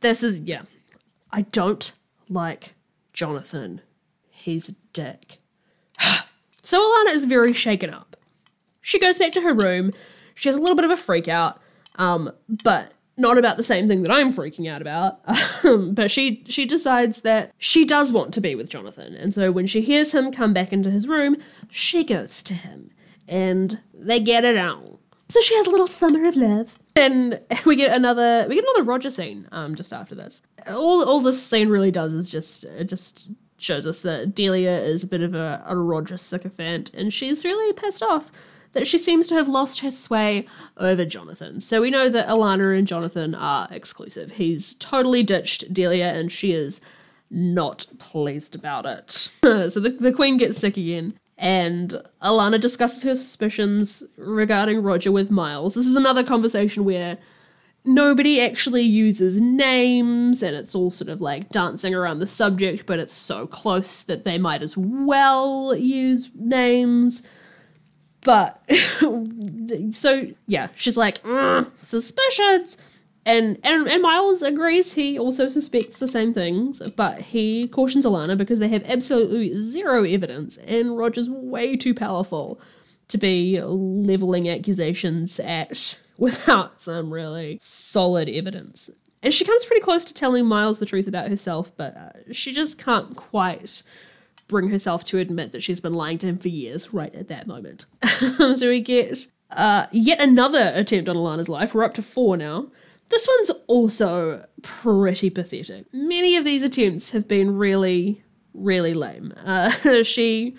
[0.00, 0.62] this is yeah.
[1.30, 1.92] I don't
[2.28, 2.74] like
[3.12, 3.80] Jonathan.
[4.28, 5.38] He's a dick.
[6.62, 8.16] so Alanna is very shaken up.
[8.80, 9.92] She goes back to her room.
[10.34, 11.60] She has a little bit of a freak out,
[11.96, 12.32] um,
[12.64, 15.20] but not about the same thing that I'm freaking out about.
[15.64, 19.52] Um, but she she decides that she does want to be with Jonathan, and so
[19.52, 21.36] when she hears him come back into his room,
[21.70, 22.90] she goes to him,
[23.28, 24.98] and they get it on.
[25.28, 28.82] So she has a little summer of love, and we get another we get another
[28.82, 30.42] Roger scene um just after this.
[30.66, 35.04] All all this scene really does is just it just shows us that Delia is
[35.04, 38.32] a bit of a, a Roger sycophant, and she's really pissed off
[38.72, 41.60] that she seems to have lost her sway over Jonathan.
[41.60, 44.32] So we know that Alanna and Jonathan are exclusive.
[44.32, 46.80] He's totally ditched Delia and she is
[47.30, 49.10] not pleased about it.
[49.42, 51.14] so the, the Queen gets sick again.
[51.38, 55.74] And Alanna discusses her suspicions regarding Roger with Miles.
[55.74, 57.18] This is another conversation where
[57.84, 63.00] nobody actually uses names and it's all sort of like dancing around the subject, but
[63.00, 67.22] it's so close that they might as well use names.
[68.24, 68.62] But
[69.90, 72.76] so yeah, she's like "Mm, suspicions,
[73.26, 74.92] and, and and Miles agrees.
[74.92, 80.04] He also suspects the same things, but he cautions Alanna because they have absolutely zero
[80.04, 82.60] evidence, and Roger's way too powerful
[83.08, 88.88] to be leveling accusations at without some really solid evidence.
[89.22, 92.52] And she comes pretty close to telling Miles the truth about herself, but uh, she
[92.52, 93.82] just can't quite
[94.48, 97.46] bring herself to admit that she's been lying to him for years right at that
[97.46, 97.86] moment.
[98.54, 101.74] so we get uh, yet another attempt on Alanna's life.
[101.74, 102.68] We're up to four now.
[103.08, 105.84] This one's also pretty pathetic.
[105.92, 108.22] Many of these attempts have been really,
[108.54, 109.34] really lame.
[109.44, 109.70] Uh,
[110.02, 110.56] she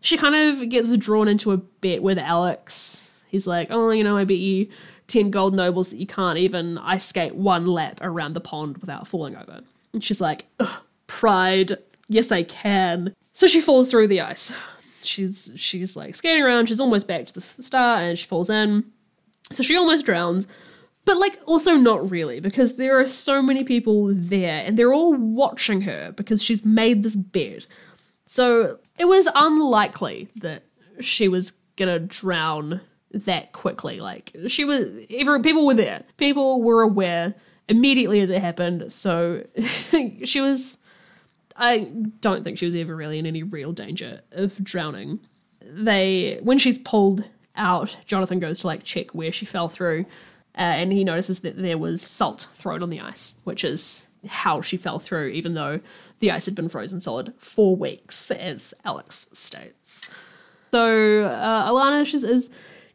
[0.00, 3.10] she kind of gets drawn into a bet with Alex.
[3.28, 4.68] He's like, oh, you know, I bet you
[5.08, 9.08] 10 gold nobles that you can't even ice skate one lap around the pond without
[9.08, 9.60] falling over.
[9.94, 10.46] And she's like,
[11.06, 11.72] pride,
[12.08, 13.14] yes, I can.
[13.32, 14.52] So she falls through the ice.
[15.02, 16.68] She's she's like skating around.
[16.68, 18.90] She's almost back to the start, and she falls in.
[19.50, 20.46] So she almost drowns,
[21.04, 25.14] but like also not really because there are so many people there, and they're all
[25.14, 27.66] watching her because she's made this bet.
[28.26, 30.62] So it was unlikely that
[31.00, 32.80] she was gonna drown
[33.12, 34.00] that quickly.
[34.00, 36.02] Like she was, every people were there.
[36.16, 37.34] People were aware
[37.68, 38.92] immediately as it happened.
[38.92, 39.44] So
[40.24, 40.78] she was.
[41.56, 41.90] I
[42.20, 45.20] don't think she was ever really in any real danger of drowning.
[45.62, 50.06] They, when she's pulled out, Jonathan goes to like check where she fell through,
[50.56, 54.60] uh, and he notices that there was salt thrown on the ice, which is how
[54.60, 55.80] she fell through, even though
[56.20, 60.08] the ice had been frozen solid for weeks, as Alex states.
[60.70, 62.50] So uh, Alanna is, is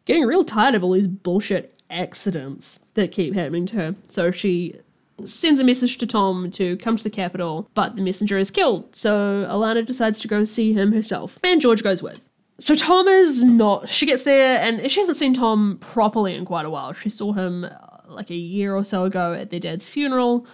[0.06, 3.96] getting real tired of all these bullshit accidents that keep happening to her.
[4.08, 4.76] So she
[5.26, 8.96] sends a message to Thom to come to the capital, but the messenger is killed.
[8.96, 12.20] So Alanna decides to go see him herself, and George goes with.
[12.60, 13.88] So Thom is not.
[13.88, 16.94] She gets there, and she hasn't seen Thom properly in quite a while.
[16.94, 17.70] She saw him uh,
[18.08, 20.46] like a year or so ago at their dad's funeral,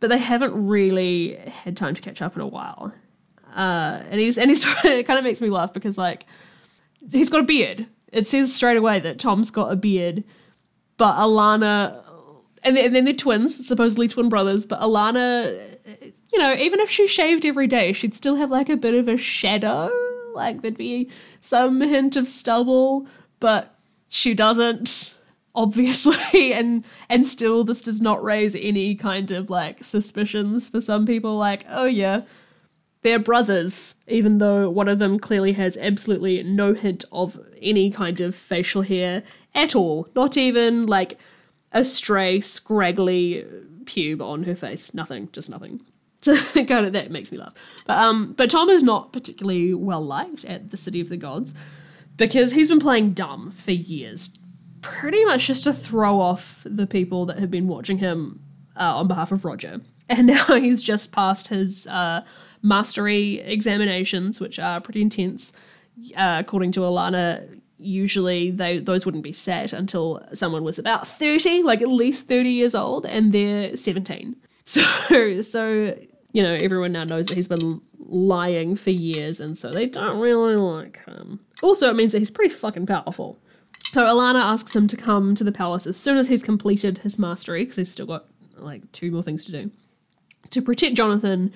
[0.00, 2.92] but they haven't really had time to catch up in a while.
[3.54, 6.26] Uh, and he's and he's it kind of makes me laugh because like
[7.12, 7.86] he's got a beard.
[8.12, 10.24] It says straight away that Thom's got a beard,
[10.96, 12.03] but Alanna
[12.64, 14.64] and and then they're twins, supposedly twin brothers.
[14.66, 15.76] But Alanna,
[16.32, 19.06] you know, even if she shaved every day, she'd still have like a bit of
[19.06, 19.90] a shadow.
[20.34, 23.06] Like there'd be some hint of stubble,
[23.38, 23.74] but
[24.08, 25.14] she doesn't,
[25.54, 26.52] obviously.
[26.54, 31.36] And and still, this does not raise any kind of like suspicions for some people.
[31.36, 32.22] Like, oh yeah,
[33.02, 38.20] they're brothers, even though one of them clearly has absolutely no hint of any kind
[38.22, 39.22] of facial hair
[39.54, 40.08] at all.
[40.16, 41.18] Not even like
[41.74, 43.44] a stray, scraggly
[43.84, 44.94] pube on her face.
[44.94, 45.80] Nothing, just nothing.
[46.24, 46.34] So
[46.64, 47.52] kind of that makes me laugh.
[47.86, 51.52] But um, but Thom is not particularly well liked at the City of the Gods
[52.16, 54.38] because he's been playing dumb for years,
[54.80, 58.40] pretty much just to throw off the people that have been watching him
[58.74, 59.82] uh, on behalf of Roger.
[60.08, 62.24] And now he's just passed his uh,
[62.62, 65.52] mastery examinations, which are pretty intense.
[66.16, 71.62] Uh, according to Alanna, usually they those wouldn't be set until someone was about 30
[71.62, 75.94] like at least 30 years old and they're 17 so so
[76.32, 80.18] you know everyone now knows that he's been lying for years and so they don't
[80.18, 81.40] really like him.
[81.62, 83.38] Also it means that he's pretty fucking powerful.
[83.92, 87.18] So alanna asks him to come to the palace as soon as he's completed his
[87.18, 89.70] mastery because he's still got like two more things to do
[90.50, 91.52] to protect jonathan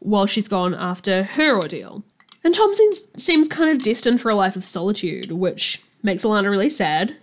[0.00, 2.02] while she's gone after her ordeal
[2.44, 6.50] and Tom seems, seems kind of destined for a life of solitude, which makes Alanna
[6.50, 7.16] really sad,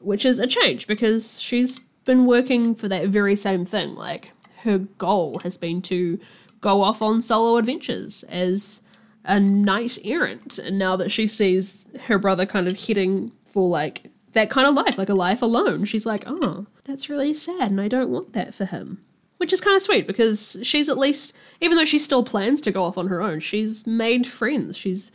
[0.00, 3.94] which is a change because she's been working for that very same thing.
[3.94, 4.30] Like,
[4.62, 6.18] her goal has been to
[6.60, 8.80] go off on solo adventures as
[9.24, 10.58] a knight errant.
[10.58, 14.74] And now that she sees her brother kind of heading for like that kind of
[14.74, 18.32] life, like a life alone, she's like, oh, that's really sad and I don't want
[18.32, 19.02] that for him
[19.38, 22.72] which is kind of sweet because she's at least, even though she still plans to
[22.72, 24.76] go off on her own, she's made friends.
[24.76, 25.10] She's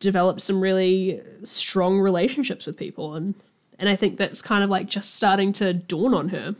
[0.00, 3.34] developed some really strong relationships with people, and
[3.78, 6.54] and I think that's kind of like just starting to dawn on her.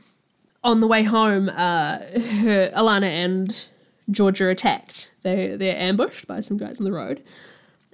[0.64, 3.68] On the way home, uh, her Alanna and
[4.10, 5.10] George are attacked.
[5.22, 7.22] They they're ambushed by some guys on the road,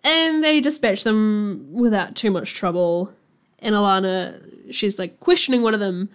[0.02, 3.12] and they dispatch them without too much trouble.
[3.58, 6.08] And Alanna, she's like questioning one of them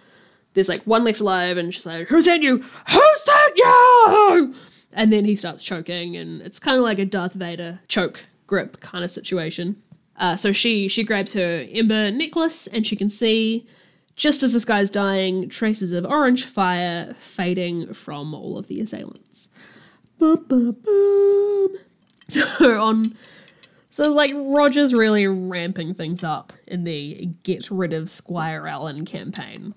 [0.56, 2.58] there's like one left alive, and she's like, "Who sent you?
[2.58, 4.54] Who sent you?"
[4.92, 8.80] And then he starts choking, and it's kind of like a Darth Vader choke grip
[8.80, 9.76] kind of situation.
[10.16, 13.66] Uh, so she she grabs her ember necklace, and she can see
[14.16, 19.50] just as this guy's dying, traces of orange fire fading from all of the assailants.
[20.18, 21.76] Boom, boom, boom.
[22.28, 23.04] So on
[23.90, 29.74] So, like, Roger's really ramping things up in the Get Rid of Squire Alan campaign.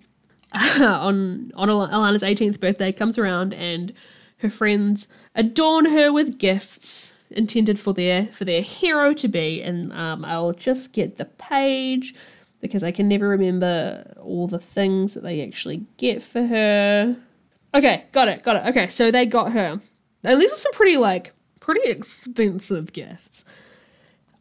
[0.82, 3.94] on on Al- Alanna's 18th birthday comes around and
[4.38, 9.94] her friends adorn her with gifts intended for their for their hero to be and
[9.94, 12.16] um, I'll just get the page
[12.62, 17.16] because I can never remember all the things that they actually get for her.
[17.74, 18.70] Okay, got it, got it.
[18.70, 19.80] Okay, so they got her.
[20.24, 23.46] And these are some pretty like pretty expensive gifts.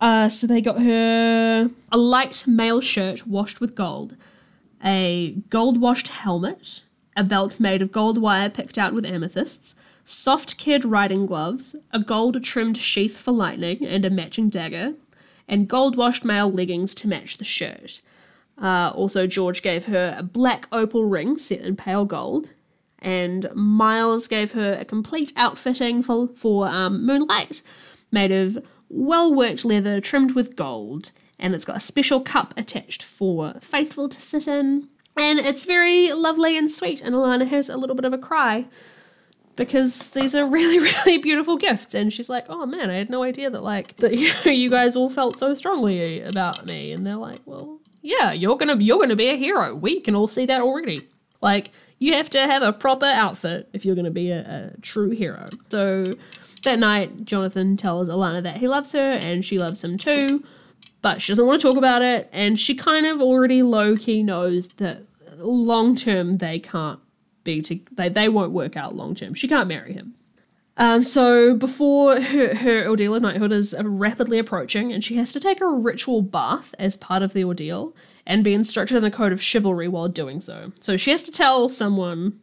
[0.01, 4.17] Uh, so they got her a light mail shirt washed with gold,
[4.85, 6.83] a gold washed helmet,
[7.17, 9.75] a belt made of gold wire picked out with amethysts,
[10.05, 14.95] soft kid riding gloves, a gold trimmed sheath for lightning and a matching dagger,
[15.49, 18.01] and gold washed mail leggings to match the shirt.
[18.61, 22.51] Uh, also, George gave her a black opal ring set in pale gold,
[22.99, 27.63] and Miles gave her a complete outfitting for, for um, Moonlight,
[28.11, 28.59] made of
[28.89, 34.09] well worked leather trimmed with gold, and it's got a special cup attached for Faithful
[34.09, 34.89] to sit in.
[35.17, 38.67] And it's very lovely and sweet, and Alanna has a little bit of a cry
[39.57, 41.93] because these are really, really beautiful gifts.
[41.93, 44.71] And she's like, "Oh man, I had no idea that like that you, know, you
[44.71, 49.01] guys all felt so strongly about me." And they're like, "Well, yeah, you're gonna you're
[49.01, 49.75] gonna be a hero.
[49.75, 51.07] We can all see that already.
[51.41, 55.11] Like, you have to have a proper outfit if you're gonna be a, a true
[55.11, 56.15] hero." So
[56.63, 60.45] that night, Jonathan tells Alanna that he loves her and she loves him too,
[61.03, 62.29] but she doesn't want to talk about it.
[62.33, 65.03] And she kind of already low key knows that
[65.37, 67.01] long term they can't
[67.45, 69.35] be to they, they won't work out long term.
[69.35, 70.15] She can't marry him.
[70.77, 75.41] Um, so before her, her ordeal of knighthood is rapidly approaching, and she has to
[75.41, 77.97] take a ritual bath as part of the ordeal
[78.27, 80.71] and be instructed in the code of chivalry while doing so.
[80.79, 82.39] So she has to tell someone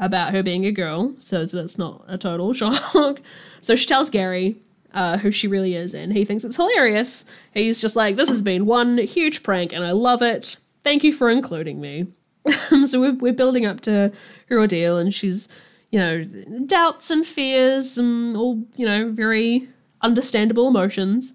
[0.00, 3.20] about her being a girl, so that it's not a total shock.
[3.60, 4.56] so she tells Gary
[4.94, 7.24] uh, who she really is, and he thinks it's hilarious.
[7.54, 10.56] He's just like, "This has been one huge prank, and I love it.
[10.84, 12.06] Thank you for including me."
[12.84, 14.12] so we're, we're building up to
[14.46, 15.48] her ordeal, and she's,
[15.90, 16.24] you know,
[16.66, 19.68] doubts and fears and all, you know, very
[20.00, 21.32] understandable emotions.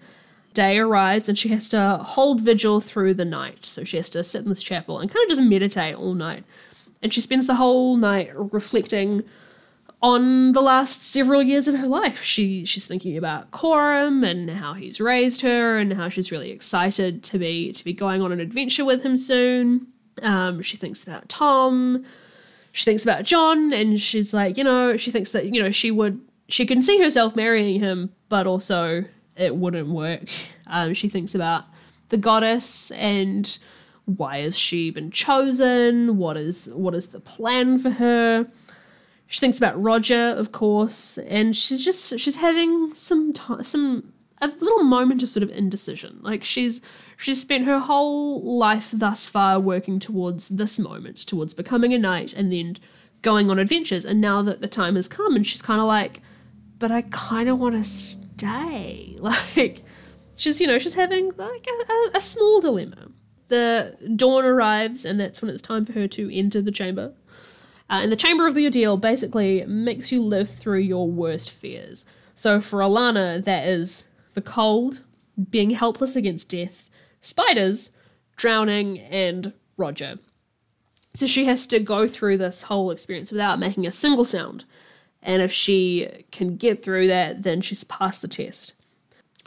[0.53, 3.63] Day arrives, and she has to hold vigil through the night.
[3.63, 6.43] So she has to sit in this chapel and kind of just meditate all night.
[7.03, 9.23] And she spends the whole night reflecting
[10.01, 12.21] on the last several years of her life.
[12.21, 17.23] She she's thinking about Coram and how he's raised her and how she's really excited
[17.23, 19.87] to be to be going on an adventure with him soon.
[20.21, 22.03] Um, she thinks about Thom.
[22.71, 25.89] She thinks about John, and she's like, you know, she thinks that you know she
[25.91, 29.03] would she can see herself marrying him, but also
[29.35, 30.23] it wouldn't work.
[30.67, 31.63] Um, she thinks about
[32.09, 33.57] the goddess and
[34.05, 36.17] why has she been chosen?
[36.17, 38.47] What is what is the plan for her?
[39.27, 44.47] She thinks about Roger, of course, and she's just she's having some t- some a
[44.47, 46.19] little moment of sort of indecision.
[46.21, 46.79] Like she's
[47.17, 52.33] she's spent her whole life thus far working towards this moment, towards becoming a knight
[52.33, 52.77] and then
[53.21, 54.05] going on adventures.
[54.05, 56.21] And now that the time has come, and she's kind of like,
[56.79, 59.17] but I kind of want to stay.
[59.57, 59.83] Like
[60.35, 63.09] she's you know she's having like a, a, a small dilemma
[63.47, 67.13] the dawn arrives, and that's when it's time for her to enter the chamber.
[67.89, 72.05] Uh, and the chamber of the ordeal basically makes you live through your worst fears.
[72.35, 75.03] So for Alanna, that is the cold,
[75.49, 76.89] being helpless against death,
[77.21, 77.89] spiders,
[78.35, 80.17] drowning, and Roger.
[81.13, 84.65] So she has to go through this whole experience without making a single sound.
[85.23, 88.73] And if she can get through that, then she's passed the test.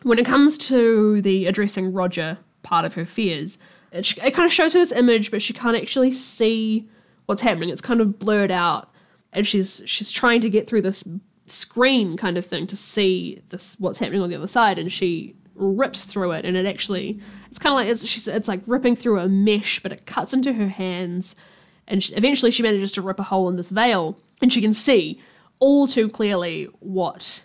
[0.03, 3.59] When it comes to the addressing Roger part of her fears,
[3.93, 6.89] it, it kind of shows her this image, but she can't actually see
[7.31, 7.69] what's happening.
[7.69, 8.91] It's kind of blurred out,
[9.33, 11.05] and she's she's trying to get through this
[11.47, 15.37] screen kind of thing to see this what's happening on the other side, and she
[15.55, 18.97] rips through it, and it actually it's kind of like it's she's it's like ripping
[18.97, 21.37] through a mesh, but it cuts into her hands,
[21.87, 24.75] and she, eventually she manages to rip a hole in this veil, and she can
[24.75, 25.21] see
[25.61, 27.45] all too clearly what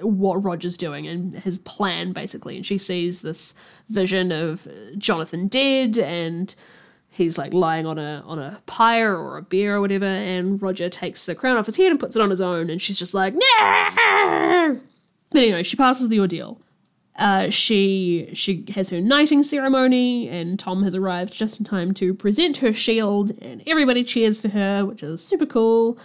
[0.00, 2.54] what Roger's doing and his plan basically.
[2.54, 3.52] And she sees this
[3.88, 6.54] vision of Jonathan dead and
[7.18, 10.88] he's like lying on a on a pyre or a bier or whatever and Roger
[10.88, 13.12] takes the crown off his head and puts it on his own and she's just
[13.12, 14.80] like no
[15.30, 16.60] but anyway she passes the ordeal.
[17.16, 22.14] Uh, she she has her knighting ceremony and Thom has arrived just in time to
[22.14, 25.98] present her shield and everybody cheers for her which is super cool.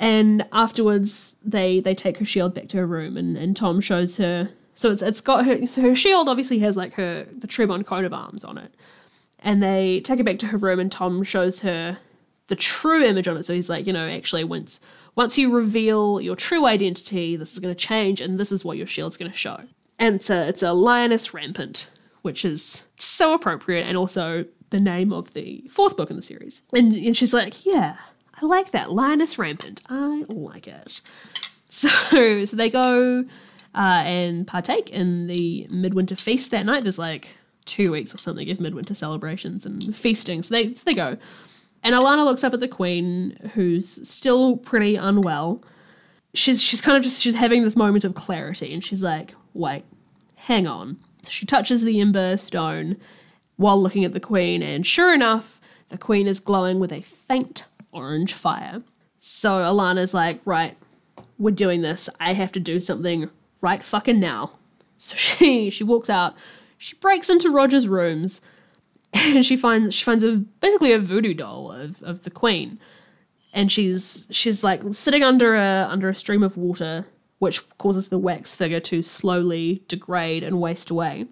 [0.00, 4.16] And afterwards they they take her shield back to her room and, and Thom shows
[4.16, 7.86] her so it's it's got her so her shield obviously has like her the Trebond
[7.86, 8.74] coat of arms on it.
[9.40, 11.98] And they take her back to her room and Thom shows her
[12.48, 13.44] the true image on it.
[13.46, 14.80] So he's like, you know, actually once
[15.14, 18.86] once you reveal your true identity, this is gonna change and this is what your
[18.86, 19.58] shield's gonna show.
[19.98, 21.88] and it's a it's a lioness rampant,
[22.22, 26.62] which is so appropriate, and also the name of the fourth book in the series.
[26.72, 27.96] And, and she's like, yeah,
[28.40, 29.82] I like that lioness rampant.
[29.88, 31.00] I like it.
[31.68, 31.88] So
[32.44, 33.24] so they go
[33.74, 36.84] uh, and partake in the midwinter feast that night.
[36.84, 37.28] There's like
[37.66, 40.42] two weeks or something of midwinter celebrations and feasting.
[40.42, 41.16] So they so they go.
[41.82, 45.62] And Alanna looks up at the queen, who's still pretty unwell.
[46.34, 49.84] She's she's kind of just she's having this moment of clarity, and she's like, "Wait,
[50.34, 52.96] hang on." So she touches the ember stone
[53.56, 57.64] while looking at the queen, and sure enough, the queen is glowing with a faint
[57.92, 58.82] orange fire.
[59.20, 60.76] So Alanna's like, "Right,
[61.38, 62.08] we're doing this.
[62.20, 64.52] I have to do something right fucking now."
[64.98, 66.34] So she she walks out.
[66.78, 68.40] She breaks into Roger's rooms.
[69.12, 72.78] And she finds she finds a basically a voodoo doll of, of the queen.
[73.52, 77.06] And she's she's like sitting under a under a stream of water
[77.38, 81.26] which causes the wax figure to slowly degrade and waste away.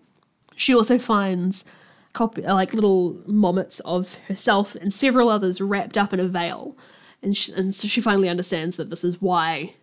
[0.55, 1.65] She also finds
[2.13, 6.77] copy, like little moments of herself and several others wrapped up in a veil.
[7.23, 9.75] And she, and so she finally understands that this is why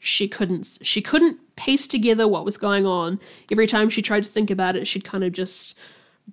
[0.00, 4.30] she couldn't she couldn't piece together what was going on every time she tried to
[4.30, 5.78] think about it she'd kind of just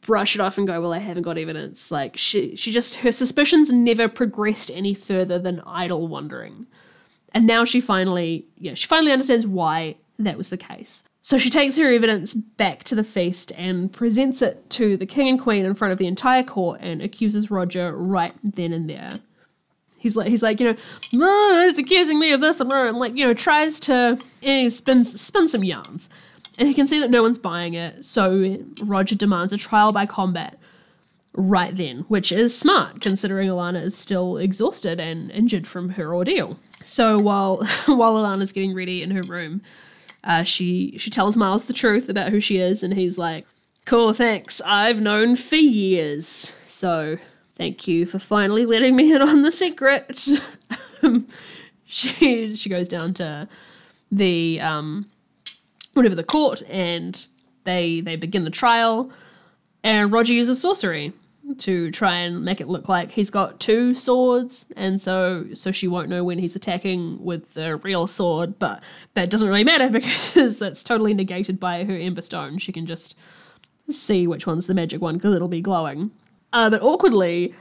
[0.02, 1.92] brush it off and go, well, I haven't got evidence.
[1.92, 6.66] Like she, she just her suspicions never progressed any further than idle wondering,
[7.34, 11.04] and now she finally, yeah, she finally understands why that was the case.
[11.22, 15.28] So she takes her evidence back to the feast and presents it to the king
[15.28, 19.10] and queen in front of the entire court and accuses Roger right then and there.
[20.06, 20.68] He's like, he's like, you
[21.12, 25.48] know, he's accusing me of this, and like, you know, tries to eh, spin spin
[25.48, 26.10] some yarns
[26.58, 30.06] and he can see that no one's buying it, so Roger demands a trial by
[30.06, 30.58] combat
[31.34, 36.58] right then, which is smart considering Alanna is still exhausted and injured from her ordeal.
[36.84, 39.62] So while while Alanna's getting ready in her room,
[40.24, 43.46] uh, she she tells Miles the truth about who she is, and he's like,
[43.86, 44.62] "Cool, thanks.
[44.66, 47.18] I've known for years, so
[47.58, 50.28] thank you for finally letting me in on the secret."
[51.86, 53.48] she she goes down to
[54.12, 55.08] the um
[55.94, 57.26] whatever the court, and
[57.64, 59.12] they they begin the trial.
[59.84, 61.14] And Roger uses sorcery
[61.60, 65.88] to try and make it look like he's got two swords, and so so she
[65.88, 68.58] won't know when he's attacking with the real sword.
[68.60, 68.82] But
[69.14, 72.58] that doesn't really matter because that's totally negated by her ember stone.
[72.58, 73.16] She can just
[73.90, 76.12] see which one's the magic one because it'll be glowing.
[76.56, 77.54] Uh, but awkwardly,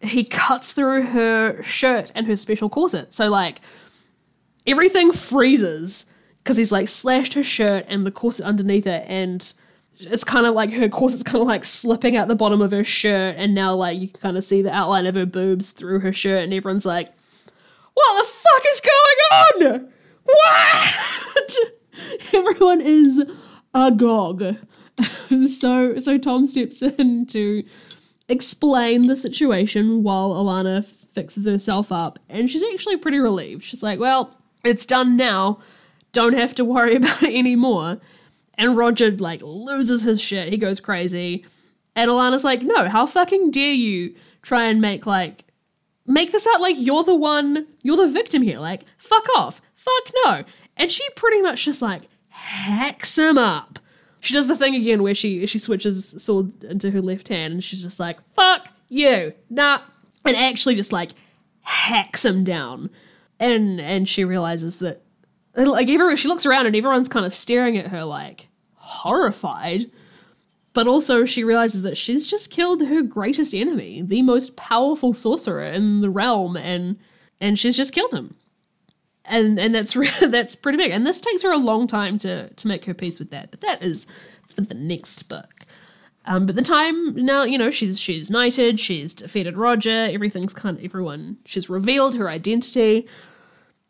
[0.00, 3.12] he cuts through her shirt and her special corset.
[3.12, 3.60] So like
[4.64, 6.06] everything freezes
[6.42, 9.52] because he's like slashed her shirt and the corset underneath it and
[9.98, 12.84] it's kind of like her corset's kind of like slipping out the bottom of her
[12.84, 15.98] shirt and now like you can kind of see the outline of her boobs through
[15.98, 17.12] her shirt and everyone's like
[17.94, 19.92] what the fuck is going on?
[20.22, 21.58] What?
[22.34, 23.24] Everyone is
[23.74, 24.44] agog.
[25.46, 27.62] So so thom steps in to
[28.28, 33.98] explain the situation while Alanna fixes herself up and she's actually pretty relieved she's like
[33.98, 35.58] well it's done now
[36.12, 37.98] don't have to worry about it anymore.
[38.56, 40.52] And Roger like loses his shit.
[40.52, 41.44] He goes crazy.
[41.94, 45.44] And Alanna's like, no, how fucking dare you try and make like
[46.06, 48.58] make this out like you're the one, you're the victim here.
[48.58, 49.60] Like, fuck off.
[49.74, 50.44] Fuck no.
[50.76, 53.78] And she pretty much just like hacks him up.
[54.20, 57.64] She does the thing again where she she switches sword into her left hand and
[57.64, 59.32] she's just like, fuck you.
[59.50, 59.80] Nah.
[60.24, 61.10] And actually just like
[61.62, 62.90] hacks him down.
[63.38, 65.02] And and she realizes that
[65.56, 69.86] like everyone, she looks around and everyone's kind of staring at her like horrified.
[70.72, 75.64] But also, she realizes that she's just killed her greatest enemy, the most powerful sorcerer
[75.64, 76.98] in the realm, and
[77.40, 78.36] and she's just killed him.
[79.28, 80.90] And and that's that's pretty big.
[80.90, 83.50] And this takes her a long time to to make her peace with that.
[83.50, 84.06] But that is
[84.46, 85.66] for the next book.
[86.28, 90.76] Um, but the time now, you know, she's she's knighted, she's defeated Roger, everything's kind
[90.76, 91.38] of everyone.
[91.46, 93.06] She's revealed her identity.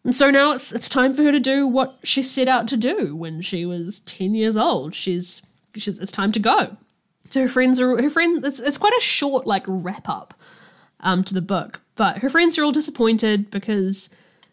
[0.05, 2.77] And so now it's it's time for her to do what she set out to
[2.77, 4.95] do when she was ten years old.
[4.95, 5.43] She's
[5.77, 6.77] she's it's time to go.
[7.31, 8.45] So her friends are her friend.
[8.45, 10.33] It's it's quite a short like wrap up
[11.01, 14.11] um, to the book, but her friends are all disappointed because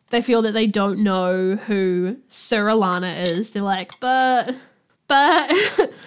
[0.09, 3.51] they feel that they don't know who Sir Alanna is.
[3.51, 4.55] They're like, but
[5.07, 5.51] but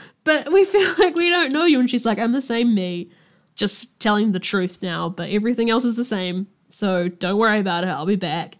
[0.24, 3.10] but we feel like we don't know you, and she's like, I'm the same me,
[3.54, 6.46] just telling the truth now, but everything else is the same.
[6.68, 7.88] So don't worry about it.
[7.88, 8.56] I'll be back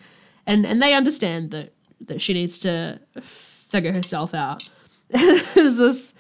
[0.48, 4.68] and and they understand that that she needs to figure herself out.
[5.10, 6.14] Is this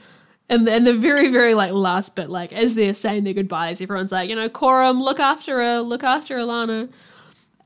[0.48, 4.12] and and the very very like last bit like as they're saying their goodbyes, everyone's
[4.12, 6.90] like, you know, Coram, look after her, look after Alanna.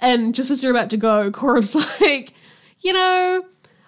[0.03, 2.35] And just as they're about to go, Coram's like,
[2.81, 3.47] you know,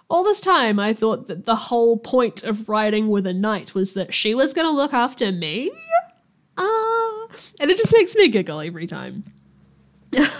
[0.08, 3.92] all this time I thought that the whole point of riding with a knight was
[3.92, 5.70] that she was going to look after me.
[6.56, 7.26] Uh,
[7.60, 9.24] and it just makes me giggle every time.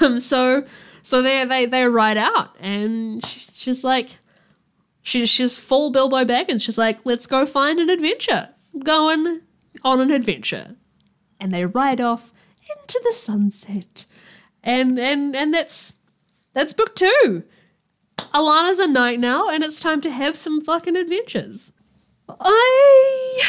[0.00, 0.64] Um, so
[1.02, 4.18] so they they they ride out and she, she's like
[5.04, 6.62] she, she's full Bilbo Baggins.
[6.62, 8.48] She's like, let's go find an adventure.
[8.82, 9.42] Going
[9.84, 10.76] on an adventure.
[11.38, 12.32] And they ride off
[12.70, 14.06] into the sunset.
[14.64, 15.94] And and and that's
[16.52, 17.44] that's book two.
[18.32, 21.72] Alanna's a knight now, and it's time to have some fucking adventures.
[22.28, 23.42] I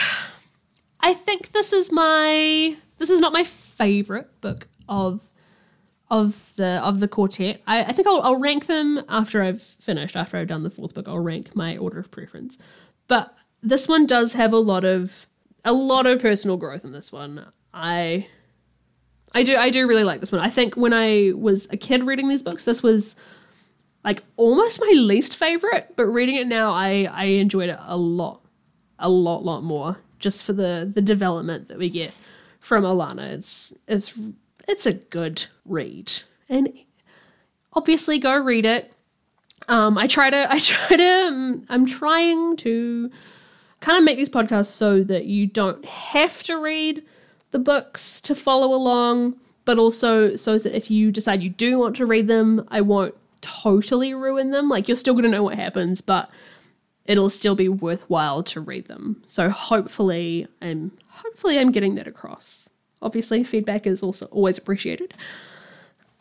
[0.99, 5.21] I think this is my this is not my favorite book of
[6.11, 7.61] of the of the quartet.
[7.65, 10.15] I, I think I'll, I'll rank them after I've finished.
[10.15, 12.57] After I've done the fourth book, I'll rank my order of preference.
[13.07, 15.27] But this one does have a lot of
[15.63, 17.45] a lot of personal growth in this one.
[17.73, 18.27] I
[19.33, 20.41] I do I do really like this one.
[20.41, 23.15] I think when I was a kid reading these books, this was
[24.03, 28.41] like almost my least favorite, but reading it now I I enjoyed it a lot.
[28.99, 32.11] A lot lot more just for the the development that we get
[32.59, 33.31] from Alanna.
[33.31, 34.13] It's it's
[34.67, 36.11] it's a good read.
[36.49, 36.71] And
[37.73, 38.91] obviously go read it.
[39.67, 43.11] Um, I try to I try to um, I'm trying to
[43.81, 47.03] kind of make these podcasts so that you don't have to read
[47.55, 49.33] the books to follow along,
[49.63, 53.15] but also so that if you decide you do want to read them, I won't
[53.39, 54.67] totally ruin them.
[54.67, 56.29] Like you're still going to know what happens, but
[57.05, 59.23] it'll still be worthwhile to read them.
[59.25, 62.67] So hopefully I'm hopefully I'm getting that across.
[63.01, 65.13] Obviously, feedback is also always appreciated.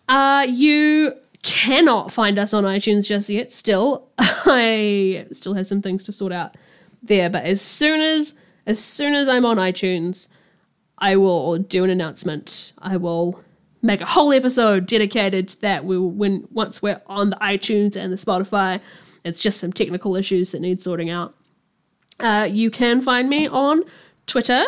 [0.09, 3.51] Uh you cannot find us on iTunes just yet.
[3.51, 6.57] Still, I still have some things to sort out
[7.03, 8.35] there, but as soon as
[8.66, 10.28] as soon as I'm on iTunes,
[10.99, 12.72] I will do an announcement.
[12.78, 13.40] I will
[13.82, 15.84] make a whole episode dedicated to that.
[15.84, 18.80] We will, when once we're on the iTunes and the Spotify,
[19.24, 21.34] it's just some technical issues that need sorting out.
[22.20, 23.82] Uh, you can find me on
[24.26, 24.64] Twitter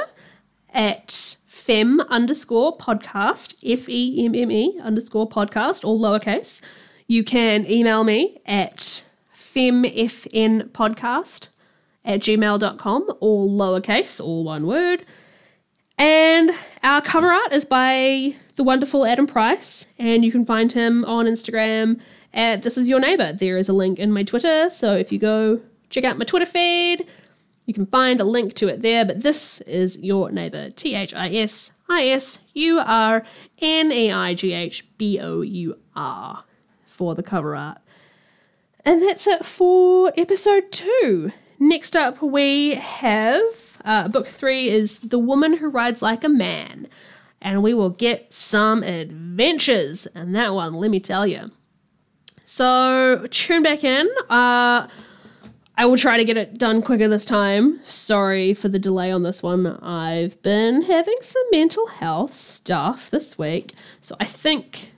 [0.74, 6.60] at fem underscore podcast, F E M M E underscore podcast, all lowercase.
[7.06, 9.04] You can email me at
[9.34, 11.48] femfnpodcast
[12.04, 15.06] at gmail.com, all lowercase, all one word.
[15.98, 21.04] And our cover art is by the wonderful Adam Price, and you can find him
[21.06, 22.00] on Instagram
[22.34, 23.32] at This Is Your Neighbor.
[23.32, 26.44] There is a link in my Twitter, so if you go check out my Twitter
[26.44, 27.06] feed,
[27.64, 29.06] you can find a link to it there.
[29.06, 33.22] But this is your neighbor, T H I S I S U R
[33.60, 36.44] N A I G H B O U R,
[36.86, 37.78] for the cover art.
[38.84, 41.32] And that's it for episode two.
[41.58, 43.42] Next up, we have
[43.86, 46.88] uh, book three is The Woman Who Rides Like a Man.
[47.40, 50.06] And we will get some adventures.
[50.14, 51.50] And that one, let me tell you.
[52.44, 54.08] So tune back in.
[54.28, 54.88] Uh,
[55.78, 57.78] I will try to get it done quicker this time.
[57.84, 59.66] Sorry for the delay on this one.
[59.66, 63.74] I've been having some mental health stuff this week.
[64.00, 64.92] So I think,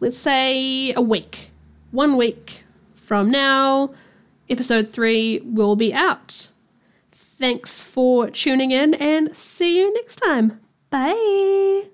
[0.00, 1.50] let's say a week.
[1.92, 3.94] One week from now,
[4.50, 6.48] episode three will be out.
[7.42, 10.60] Thanks for tuning in and see you next time.
[10.90, 11.88] Bye.